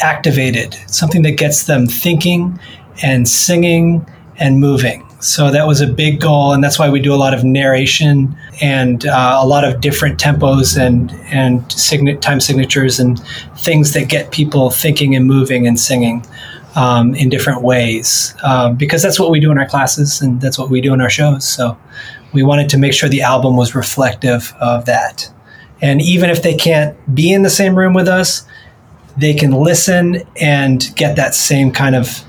activated, 0.03 0.75
something 0.87 1.23
that 1.23 1.33
gets 1.33 1.65
them 1.65 1.87
thinking 1.87 2.59
and 3.03 3.29
singing 3.29 4.07
and 4.39 4.61
moving. 4.61 5.07
So 5.21 5.53
that 5.53 5.69
was 5.69 5.81
a 5.81 5.87
big 5.87 6.21
goal, 6.21 6.53
and 6.53 6.65
that's 6.65 6.81
why 6.81 6.91
we 6.91 6.99
do 6.99 7.15
a 7.15 7.17
lot 7.17 7.33
of 7.33 7.45
narration 7.45 8.37
and 8.61 9.07
uh, 9.07 9.39
a 9.41 9.47
lot 9.47 9.63
of 9.63 9.81
different 9.81 10.19
tempos 10.19 10.77
and 10.77 11.13
and 11.27 11.71
sign- 11.71 12.19
time 12.21 12.41
signatures 12.41 12.99
and 12.99 13.23
things 13.57 13.93
that 13.93 14.09
get 14.09 14.33
people 14.33 14.71
thinking 14.71 15.15
and 15.15 15.25
moving 15.27 15.69
and 15.69 15.79
singing 15.79 16.27
um, 16.75 17.15
in 17.15 17.29
different 17.29 17.63
ways. 17.63 18.35
Um, 18.43 18.75
because 18.75 19.01
that's 19.01 19.21
what 19.21 19.31
we 19.31 19.39
do 19.39 19.53
in 19.53 19.59
our 19.59 19.69
classes, 19.69 20.21
and 20.21 20.41
that's 20.41 20.59
what 20.59 20.71
we 20.71 20.81
do 20.81 20.93
in 20.93 21.01
our 21.01 21.11
shows. 21.11 21.45
So 21.47 21.79
we 22.33 22.43
wanted 22.43 22.69
to 22.71 22.79
make 22.79 22.95
sure 22.95 23.09
the 23.09 23.23
album 23.23 23.57
was 23.57 23.75
reflective 23.75 24.55
of 24.61 24.87
that. 24.87 25.31
And 25.81 26.01
even 26.01 26.31
if 26.31 26.43
they 26.43 26.55
can't 26.55 26.97
be 27.15 27.33
in 27.33 27.43
the 27.43 27.51
same 27.51 27.77
room 27.77 27.93
with 27.93 28.09
us, 28.09 28.47
they 29.17 29.35
can 29.35 29.51
listen 29.51 30.23
and 30.41 30.91
get 30.97 31.17
that 31.17 31.35
same 31.35 31.73
kind 31.73 31.95
of 31.95 32.25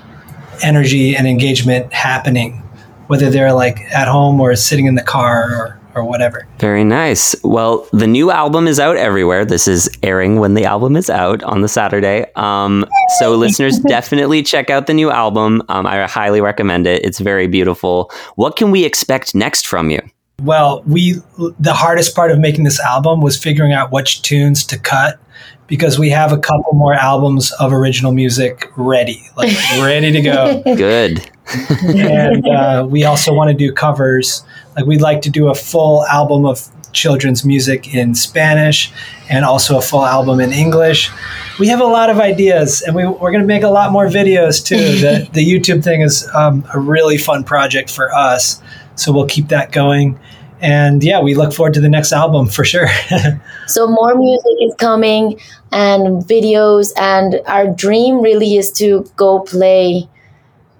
energy 0.62 1.16
and 1.16 1.28
engagement 1.28 1.94
happening, 1.94 2.62
whether 3.08 3.30
they're 3.30 3.54
like 3.54 3.80
at 3.92 4.08
home 4.08 4.42
or 4.42 4.56
sitting 4.56 4.88
in 4.88 4.96
the 4.96 5.04
car 5.04 5.56
or, 5.56 5.80
or 5.96 6.04
whatever. 6.04 6.48
Very 6.60 6.84
nice. 6.84 7.36
Well, 7.44 7.88
the 7.92 8.08
new 8.08 8.32
album 8.32 8.68
is 8.68 8.80
out 8.80 8.98
everywhere. 8.98 9.46
This 9.46 9.68
is 9.68 9.90
airing 10.02 10.40
when 10.40 10.54
the 10.54 10.66
album 10.66 10.96
is 10.96 11.10
out 11.10 11.44
on 11.44 11.62
the 11.62 11.68
Saturday. 11.68 12.26
Um, 12.36 12.86
so, 13.20 13.36
listeners, 13.36 13.80
definitely 13.80 14.44
check 14.44 14.70
out 14.70 14.88
the 14.88 14.94
new 14.94 15.12
album. 15.12 15.62
Um, 15.70 15.86
I 15.86 16.06
highly 16.08 16.42
recommend 16.42 16.88
it. 16.88 17.04
It's 17.04 17.20
very 17.20 17.48
beautiful. 17.48 18.12
What 18.36 18.56
can 18.56 18.72
we 18.72 18.86
expect 18.86 19.36
next 19.36 19.68
from 19.68 19.90
you? 19.90 20.02
Well, 20.42 20.84
we 20.86 21.22
the 21.60 21.74
hardest 21.74 22.16
part 22.16 22.32
of 22.32 22.40
making 22.40 22.64
this 22.64 22.80
album 22.80 23.22
was 23.22 23.38
figuring 23.38 23.72
out 23.72 23.92
which 23.92 24.24
tunes 24.24 24.66
to 24.66 24.80
cut 24.80 25.20
because 25.68 25.98
we 25.98 26.10
have 26.10 26.32
a 26.32 26.38
couple 26.38 26.74
more 26.74 26.94
albums 26.94 27.52
of 27.54 27.72
original 27.72 28.12
music 28.12 28.70
ready, 28.76 29.24
like 29.38 29.54
ready 29.80 30.12
to 30.12 30.22
go. 30.22 30.62
Good. 30.76 31.30
And 31.48 32.48
uh, 32.48 32.86
we 32.90 33.04
also 33.04 33.34
want 33.34 33.50
to 33.50 33.54
do 33.54 33.72
covers. 33.72 34.44
Like 34.76 34.86
we'd 34.86 35.02
like 35.02 35.22
to 35.22 35.30
do 35.30 35.50
a 35.50 35.56
full 35.56 36.06
album 36.06 36.46
of 36.46 36.70
children's 36.94 37.44
music 37.44 37.94
in 37.94 38.16
Spanish 38.16 38.92
and 39.30 39.44
also 39.44 39.78
a 39.78 39.82
full 39.82 40.06
album 40.06 40.40
in 40.40 40.54
English. 40.54 41.12
We 41.60 41.68
have 41.68 41.82
a 41.82 41.86
lot 41.86 42.10
of 42.10 42.20
ideas, 42.20 42.82
and 42.82 42.96
we, 42.96 43.06
we're 43.06 43.32
going 43.32 43.42
to 43.42 43.48
make 43.48 43.64
a 43.64 43.70
lot 43.70 43.92
more 43.92 44.08
videos 44.08 44.66
too. 44.66 44.78
the 45.02 45.28
The 45.34 45.46
YouTube 45.46 45.84
thing 45.84 46.02
is 46.02 46.28
um, 46.34 46.66
a 46.74 46.80
really 46.80 47.18
fun 47.18 47.44
project 47.44 47.92
for 47.92 48.14
us, 48.14 48.62
so 48.96 49.12
we'll 49.12 49.28
keep 49.28 49.50
that 49.50 49.72
going. 49.72 50.20
And 50.62 51.04
yeah, 51.04 51.20
we 51.20 51.36
look 51.36 51.52
forward 51.54 51.74
to 51.74 51.82
the 51.82 51.90
next 51.90 52.14
album 52.14 52.48
for 52.48 52.64
sure. 52.64 52.88
So 53.68 53.88
more 53.88 54.16
music 54.16 54.52
is 54.62 54.76
coming 54.76 55.40
and 55.72 56.24
videos 56.24 56.92
and 56.98 57.42
our 57.48 57.68
dream 57.68 58.22
really 58.22 58.56
is 58.56 58.72
to 58.74 59.10
go 59.16 59.40
play 59.40 60.08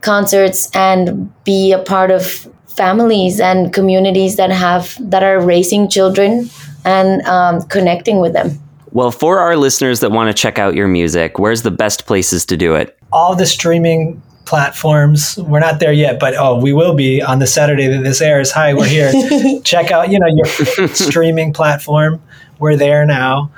concerts 0.04 0.70
and 0.76 1.32
be 1.44 1.72
a 1.72 1.80
part 1.80 2.12
of 2.12 2.48
families 2.68 3.40
and 3.40 3.74
communities 3.74 4.36
that 4.36 4.52
have 4.52 4.98
that 5.00 5.24
are 5.24 5.40
raising 5.40 5.90
children 5.90 6.50
and 6.86 7.22
um, 7.24 7.62
connecting 7.64 8.20
with 8.20 8.34
them. 8.34 8.60
Well, 8.92 9.10
for 9.10 9.40
our 9.40 9.58
listeners 9.58 10.02
that 10.02 10.12
want 10.12 10.36
to 10.36 10.40
check 10.40 10.60
out 10.60 10.76
your 10.76 10.88
music, 10.88 11.40
where's 11.40 11.64
the 11.64 11.72
best 11.72 12.06
places 12.06 12.46
to 12.46 12.58
do 12.58 12.76
it? 12.76 13.00
all 13.14 13.36
the 13.36 13.46
streaming 13.46 14.22
platforms. 14.46 15.38
We're 15.38 15.60
not 15.60 15.80
there 15.80 15.94
yet, 15.94 16.20
but 16.20 16.36
oh, 16.36 16.60
we 16.60 16.74
will 16.74 16.96
be 16.96 17.22
on 17.22 17.40
the 17.40 17.48
Saturday 17.48 17.88
that 17.88 18.04
this 18.04 18.20
airs. 18.20 18.52
Hi, 18.52 18.74
we're 18.74 18.88
here. 18.88 19.12
Check 19.64 19.92
out, 19.92 20.10
you 20.10 20.20
know, 20.20 20.28
your 20.28 20.88
streaming 20.90 21.54
platform. 21.54 22.22
We're 22.60 22.76
there 22.76 23.06
now, 23.06 23.52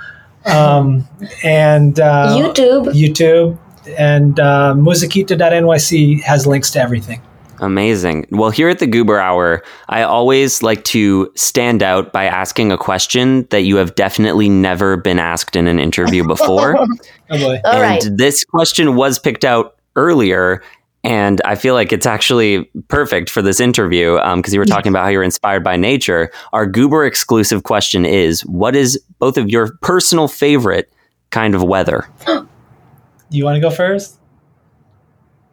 um, 0.46 1.08
and 1.44 2.00
uh, 2.00 2.36
YouTube. 2.38 2.88
YouTube, 2.94 3.58
and 3.90 4.40
uh, 4.40 4.74
Musiquita.nyc 4.78 6.22
has 6.24 6.48
links 6.48 6.72
to 6.72 6.80
everything. 6.80 7.22
Amazing. 7.60 8.28
Well, 8.32 8.50
here 8.50 8.70
at 8.70 8.80
the 8.80 8.88
Goober 8.88 9.18
Hour, 9.18 9.64
I 9.88 10.04
always 10.04 10.62
like 10.62 10.84
to 10.86 11.32
stand 11.36 11.82
out 11.82 12.12
by 12.12 12.26
asking 12.26 12.72
a 12.72 12.78
question 12.78 13.48
that 13.50 13.62
you 13.62 13.78
have 13.78 13.96
definitely 13.96 14.50
never 14.50 14.98
been 14.98 15.20
asked 15.20 15.56
in 15.56 15.68
an 15.68 15.80
interview 15.80 16.24
before. 16.28 16.78
Oh 16.78 16.88
boy! 17.30 17.62
All 17.64 17.74
and 17.74 17.82
right. 17.82 18.04
this 18.16 18.44
question 18.44 18.96
was 18.96 19.20
picked 19.20 19.46
out 19.46 19.76
earlier. 19.96 20.62
And 21.04 21.40
I 21.46 21.54
feel 21.54 21.76
like 21.76 21.94
it's 21.94 22.08
actually 22.08 22.64
perfect 22.88 23.30
for 23.30 23.44
this 23.44 23.60
interview 23.60 24.18
because 24.36 24.52
you 24.56 24.60
were 24.60 24.66
talking 24.66 24.92
about 24.92 25.04
how 25.04 25.10
you're 25.10 25.22
inspired 25.22 25.64
by 25.64 25.76
nature. 25.76 26.32
Our 26.52 26.66
Goober 26.66 27.06
exclusive 27.06 27.62
question 27.62 28.08
is 28.08 28.42
What 28.42 28.76
is 28.76 29.00
both 29.20 29.38
of 29.38 29.48
your 29.48 29.78
personal 29.84 30.28
favorite 30.28 30.92
kind 31.30 31.54
of 31.54 31.64
weather? 31.64 32.10
You 33.30 33.46
want 33.46 33.56
to 33.56 33.60
go 33.62 33.70
first? 33.70 34.20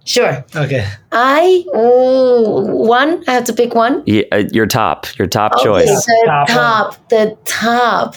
Sure. 0.04 0.44
Okay. 0.56 0.86
I 1.12 1.64
ooh, 1.76 2.66
one. 2.76 3.22
I 3.28 3.32
have 3.34 3.44
to 3.44 3.52
pick 3.52 3.74
one. 3.74 4.02
Yeah, 4.06 4.22
uh, 4.32 4.42
your 4.52 4.66
top, 4.66 5.06
your 5.18 5.28
top 5.28 5.52
Okay, 5.54 5.64
choice. 5.64 6.06
the 6.06 6.22
Top 6.26 6.48
top. 6.48 7.08
The 7.08 7.38
top. 7.44 8.16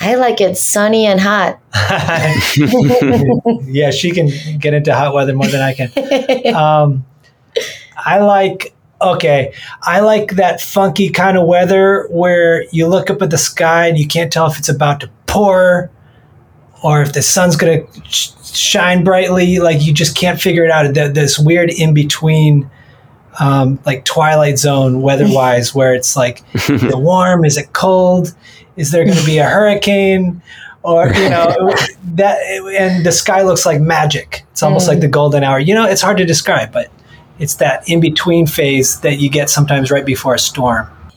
I 0.00 0.16
like 0.16 0.40
it 0.40 0.58
sunny 0.58 1.06
and 1.06 1.20
hot. 1.20 1.58
yeah, 3.64 3.90
she 3.90 4.10
can 4.10 4.28
get 4.58 4.74
into 4.74 4.94
hot 4.94 5.14
weather 5.14 5.34
more 5.34 5.46
than 5.46 5.60
I 5.62 5.72
can. 5.74 5.90
Um, 6.54 7.06
I 7.96 8.18
like 8.18 8.74
okay. 9.00 9.54
I 9.82 10.00
like 10.00 10.32
that 10.32 10.60
funky 10.60 11.08
kind 11.08 11.38
of 11.38 11.46
weather 11.46 12.06
where 12.10 12.64
you 12.72 12.86
look 12.88 13.08
up 13.10 13.22
at 13.22 13.30
the 13.30 13.38
sky 13.38 13.86
and 13.86 13.96
you 13.98 14.06
can't 14.06 14.32
tell 14.32 14.46
if 14.50 14.58
it's 14.58 14.68
about 14.68 15.00
to 15.00 15.10
pour 15.26 15.90
or 16.82 17.00
if 17.02 17.12
the 17.12 17.22
sun's 17.22 17.56
going 17.56 17.86
to 17.86 18.02
sh- 18.04 18.30
shine 18.54 19.04
brightly. 19.04 19.58
Like 19.58 19.82
you 19.84 19.92
just 19.92 20.16
can't 20.16 20.40
figure 20.40 20.64
it 20.64 20.70
out. 20.70 20.92
Th- 20.94 21.12
This 21.12 21.38
weird 21.38 21.70
in 21.70 21.94
between. 21.94 22.70
Um, 23.40 23.80
like 23.84 24.04
twilight 24.04 24.60
zone 24.60 25.02
weather-wise, 25.02 25.74
where 25.74 25.92
it's 25.92 26.14
like, 26.16 26.44
is 26.54 26.84
it 26.84 26.96
warm? 26.96 27.44
Is 27.44 27.56
it 27.58 27.72
cold? 27.72 28.32
Is 28.76 28.92
there 28.92 29.04
going 29.04 29.16
to 29.16 29.26
be 29.26 29.38
a 29.38 29.44
hurricane? 29.44 30.40
Or 30.84 31.08
you 31.08 31.28
know 31.30 31.48
that, 32.14 32.38
and 32.78 33.04
the 33.04 33.10
sky 33.10 33.42
looks 33.42 33.66
like 33.66 33.80
magic. 33.80 34.44
It's 34.52 34.62
almost 34.62 34.86
like 34.86 35.00
the 35.00 35.08
golden 35.08 35.42
hour. 35.42 35.58
You 35.58 35.74
know, 35.74 35.84
it's 35.84 36.00
hard 36.00 36.16
to 36.18 36.24
describe, 36.24 36.70
but 36.70 36.92
it's 37.40 37.56
that 37.56 37.88
in 37.88 37.98
between 37.98 38.46
phase 38.46 39.00
that 39.00 39.18
you 39.18 39.28
get 39.28 39.50
sometimes 39.50 39.90
right 39.90 40.06
before 40.06 40.34
a 40.34 40.38
storm. 40.38 40.86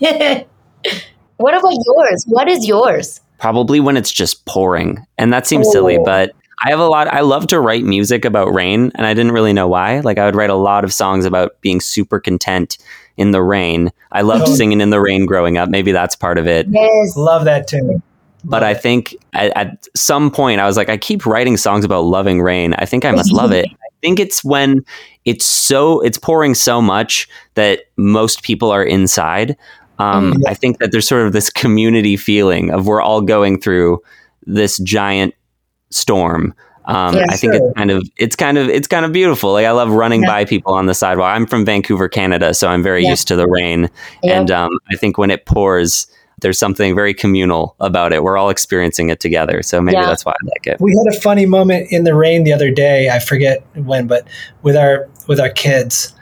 What 1.37 1.53
about 1.53 1.73
yours? 1.85 2.25
What 2.27 2.47
is 2.47 2.67
yours? 2.67 3.21
Probably 3.39 3.79
when 3.79 3.95
it's 3.95 4.11
just 4.11 4.43
pouring. 4.45 5.05
And 5.19 5.31
that 5.33 5.45
seems 5.45 5.71
silly, 5.71 5.97
Oh. 5.99 6.03
but 6.03 6.31
I 6.63 6.69
have 6.71 6.79
a 6.79 6.87
lot. 6.87 7.07
I 7.07 7.21
love 7.21 7.47
to 7.47 7.59
write 7.59 7.83
music 7.83 8.25
about 8.25 8.53
rain, 8.53 8.91
and 8.95 9.05
I 9.05 9.13
didn't 9.13 9.31
really 9.31 9.53
know 9.53 9.67
why. 9.67 9.99
Like, 9.99 10.17
I 10.17 10.25
would 10.25 10.35
write 10.35 10.49
a 10.49 10.55
lot 10.55 10.83
of 10.83 10.91
songs 10.93 11.25
about 11.25 11.59
being 11.61 11.79
super 11.79 12.19
content 12.19 12.77
in 13.15 13.31
the 13.31 13.43
rain. 13.43 13.91
I 14.11 14.21
loved 14.21 14.45
Oh. 14.47 14.55
singing 14.55 14.81
in 14.81 14.89
the 14.89 14.99
rain 14.99 15.25
growing 15.25 15.57
up. 15.57 15.69
Maybe 15.69 15.91
that's 15.91 16.15
part 16.15 16.37
of 16.37 16.47
it. 16.47 16.67
Yes. 16.69 17.15
Love 17.15 17.45
that 17.45 17.67
tune. 17.67 18.01
But 18.43 18.63
I 18.63 18.73
think 18.73 19.15
at, 19.33 19.55
at 19.57 19.87
some 19.95 20.31
point 20.31 20.61
I 20.61 20.65
was 20.65 20.77
like, 20.77 20.89
I 20.89 20.97
keep 20.97 21.25
writing 21.25 21.57
songs 21.57 21.83
about 21.83 22.01
loving 22.05 22.41
rain. 22.41 22.73
I 22.75 22.85
think 22.85 23.03
I 23.05 23.11
must 23.11 23.31
love 23.31 23.51
it. 23.51 23.65
I 23.71 23.87
think 24.01 24.19
it's 24.19 24.43
when 24.43 24.85
it's 25.25 25.43
so 25.43 25.99
it's 26.01 26.19
pouring 26.19 26.53
so 26.53 26.81
much 26.81 27.27
that 27.55 27.81
most 27.97 28.43
people 28.43 28.69
are 28.71 28.83
inside. 28.83 29.57
Um, 29.99 30.35
I 30.47 30.53
think 30.53 30.77
that 30.77 30.91
there's 30.91 31.07
sort 31.07 31.25
of 31.25 31.33
this 31.33 31.49
community 31.49 32.15
feeling 32.15 32.69
of 32.69 32.85
we're 32.85 33.01
all 33.01 33.21
going 33.21 33.59
through 33.59 34.01
this 34.45 34.77
giant 34.77 35.33
storm. 35.89 36.53
Um, 36.85 37.15
Yeah, 37.15 37.25
I 37.29 37.35
think 37.35 37.53
sure. 37.53 37.65
it's 37.67 37.75
kind 37.77 37.91
of 37.91 38.03
it's 38.17 38.35
kind 38.35 38.57
of 38.57 38.69
it's 38.69 38.87
kind 38.87 39.05
of 39.05 39.11
beautiful. 39.11 39.51
Like 39.51 39.65
I 39.65 39.71
love 39.71 39.91
running 39.91 40.21
Yeah. 40.23 40.29
by 40.29 40.45
people 40.45 40.73
on 40.73 40.85
the 40.85 40.93
sidewalk. 40.93 41.35
I'm 41.35 41.45
from 41.45 41.65
Vancouver, 41.65 42.07
Canada, 42.07 42.53
so 42.53 42.69
I'm 42.69 42.81
very 42.81 43.03
Yeah. 43.03 43.09
used 43.09 43.27
to 43.27 43.35
the 43.35 43.47
rain. 43.47 43.89
Yeah. 44.23 44.39
And 44.39 44.51
um, 44.51 44.69
I 44.91 44.95
think 44.95 45.17
when 45.17 45.29
it 45.29 45.45
pours, 45.45 46.07
there's 46.39 46.57
something 46.59 46.95
very 46.95 47.13
communal 47.13 47.75
about 47.81 48.13
it. 48.13 48.23
We're 48.23 48.37
all 48.37 48.49
experiencing 48.49 49.09
it 49.09 49.19
together, 49.19 49.61
so 49.63 49.81
maybe 49.81 49.97
Yeah. 49.97 50.05
that's 50.05 50.23
why 50.23 50.31
I 50.31 50.45
like 50.45 50.67
it. 50.75 50.77
We 50.79 50.95
had 50.97 51.13
a 51.13 51.19
funny 51.19 51.45
moment 51.45 51.87
in 51.91 52.03
the 52.05 52.15
rain 52.15 52.43
the 52.45 52.53
other 52.53 52.71
day. 52.71 53.09
I 53.09 53.19
forget 53.19 53.65
when, 53.75 54.07
but 54.07 54.25
with 54.63 54.77
our 54.77 55.09
with 55.27 55.39
our 55.41 55.49
kids, 55.49 56.13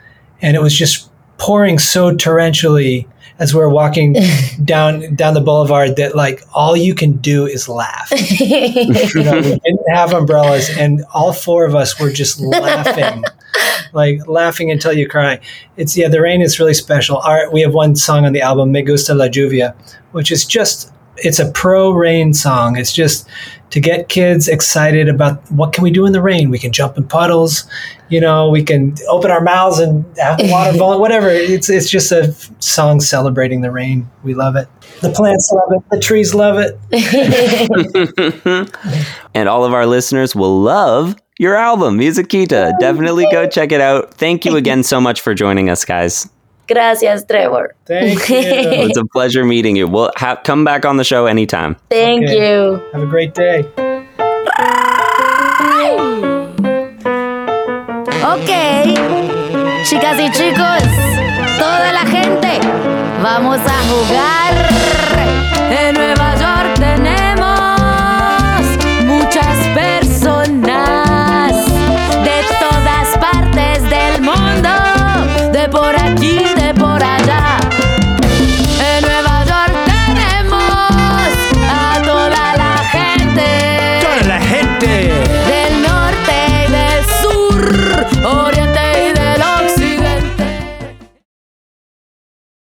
and 0.41 0.55
it 0.55 0.61
was 0.63 0.73
just 0.73 1.11
pouring 1.37 1.77
so 1.77 2.11
torrentially 2.11 3.05
as 3.39 3.53
we're 3.53 3.69
walking 3.69 4.15
down 4.63 5.15
down 5.15 5.33
the 5.33 5.41
boulevard 5.41 5.95
that 5.97 6.15
like 6.15 6.41
all 6.53 6.75
you 6.75 6.93
can 6.95 7.13
do 7.13 7.45
is 7.45 7.67
laugh. 7.67 8.09
you 8.39 9.23
know, 9.23 9.35
we 9.35 9.59
didn't 9.59 9.89
have 9.93 10.13
umbrellas, 10.13 10.69
and 10.77 11.03
all 11.13 11.33
four 11.33 11.65
of 11.65 11.75
us 11.75 11.99
were 11.99 12.11
just 12.11 12.39
laughing, 12.39 13.23
like 13.93 14.27
laughing 14.27 14.71
until 14.71 14.93
you 14.93 15.07
cry. 15.07 15.39
It's 15.77 15.97
yeah, 15.97 16.07
the 16.07 16.21
rain 16.21 16.41
is 16.41 16.59
really 16.59 16.73
special. 16.73 17.17
Our, 17.17 17.51
we 17.51 17.61
have 17.61 17.73
one 17.73 17.95
song 17.95 18.25
on 18.25 18.33
the 18.33 18.41
album, 18.41 18.71
"Me 18.71 18.81
Gusta 18.81 19.13
la 19.13 19.27
Lluvia," 19.27 19.75
which 20.11 20.31
is 20.31 20.45
just 20.45 20.91
it's 21.17 21.39
a 21.39 21.51
pro 21.51 21.91
rain 21.91 22.33
song. 22.33 22.77
It's 22.77 22.93
just 22.93 23.27
to 23.75 23.81
get 23.81 24.07
kids 24.07 24.47
excited 24.47 25.09
about 25.09 25.51
what 25.51 25.73
can 25.73 25.83
we 25.83 25.91
do 25.91 26.05
in 26.05 26.13
the 26.13 26.21
rain. 26.21 26.49
We 26.49 26.57
can 26.57 26.71
jump 26.71 26.95
in 26.95 27.05
puddles, 27.05 27.69
you 28.07 28.21
know. 28.21 28.49
We 28.49 28.63
can 28.63 28.95
open 29.09 29.31
our 29.31 29.41
mouths 29.41 29.79
and 29.79 30.05
have 30.17 30.37
the 30.37 30.47
water 30.49 30.77
fall. 30.77 31.01
Whatever. 31.01 31.27
It's 31.27 31.69
it's 31.69 31.89
just 31.89 32.09
a 32.13 32.31
song 32.59 33.01
celebrating 33.01 33.59
the 33.59 33.71
rain. 33.71 34.09
We 34.23 34.33
love 34.33 34.55
it. 34.55 34.69
The 35.01 35.11
plants 35.11 35.51
love 35.51 35.73
it. 35.73 35.83
The 35.91 35.99
trees 35.99 36.33
love 36.33 36.57
it. 36.57 36.79
and 39.33 39.49
all 39.49 39.65
of 39.65 39.73
our 39.73 39.85
listeners 39.85 40.33
will 40.33 40.61
love 40.61 41.17
your 41.37 41.57
album, 41.57 41.99
Musiquita. 41.99 42.79
Definitely 42.79 43.27
go 43.29 43.45
check 43.45 43.73
it 43.73 43.81
out. 43.81 44.13
Thank 44.13 44.45
you 44.45 44.55
again 44.55 44.83
so 44.83 45.01
much 45.01 45.19
for 45.19 45.33
joining 45.33 45.69
us, 45.69 45.83
guys. 45.83 46.29
Gracias, 46.67 47.25
Trevor. 47.27 47.75
Thank 47.85 48.27
you. 48.29 48.37
It's 48.37 48.97
a 48.97 49.05
pleasure 49.05 49.45
meeting 49.45 49.75
you. 49.75 49.87
We'll 49.87 50.11
ha- 50.15 50.39
come 50.43 50.63
back 50.63 50.85
on 50.85 50.97
the 50.97 51.03
show 51.03 51.25
anytime. 51.27 51.75
Thank 51.89 52.23
Okay. 52.25 52.35
you. 52.55 52.81
Have 52.93 53.03
a 53.03 53.07
great 53.07 53.33
day. 53.33 53.65
Ok, 58.27 58.49
chicas 59.83 60.19
y 60.19 60.31
chicos, 60.31 60.83
toda 61.59 61.91
la 61.91 62.05
gente, 62.05 62.59
vamos 63.21 63.59
a 63.59 63.83
jugar 63.89 64.64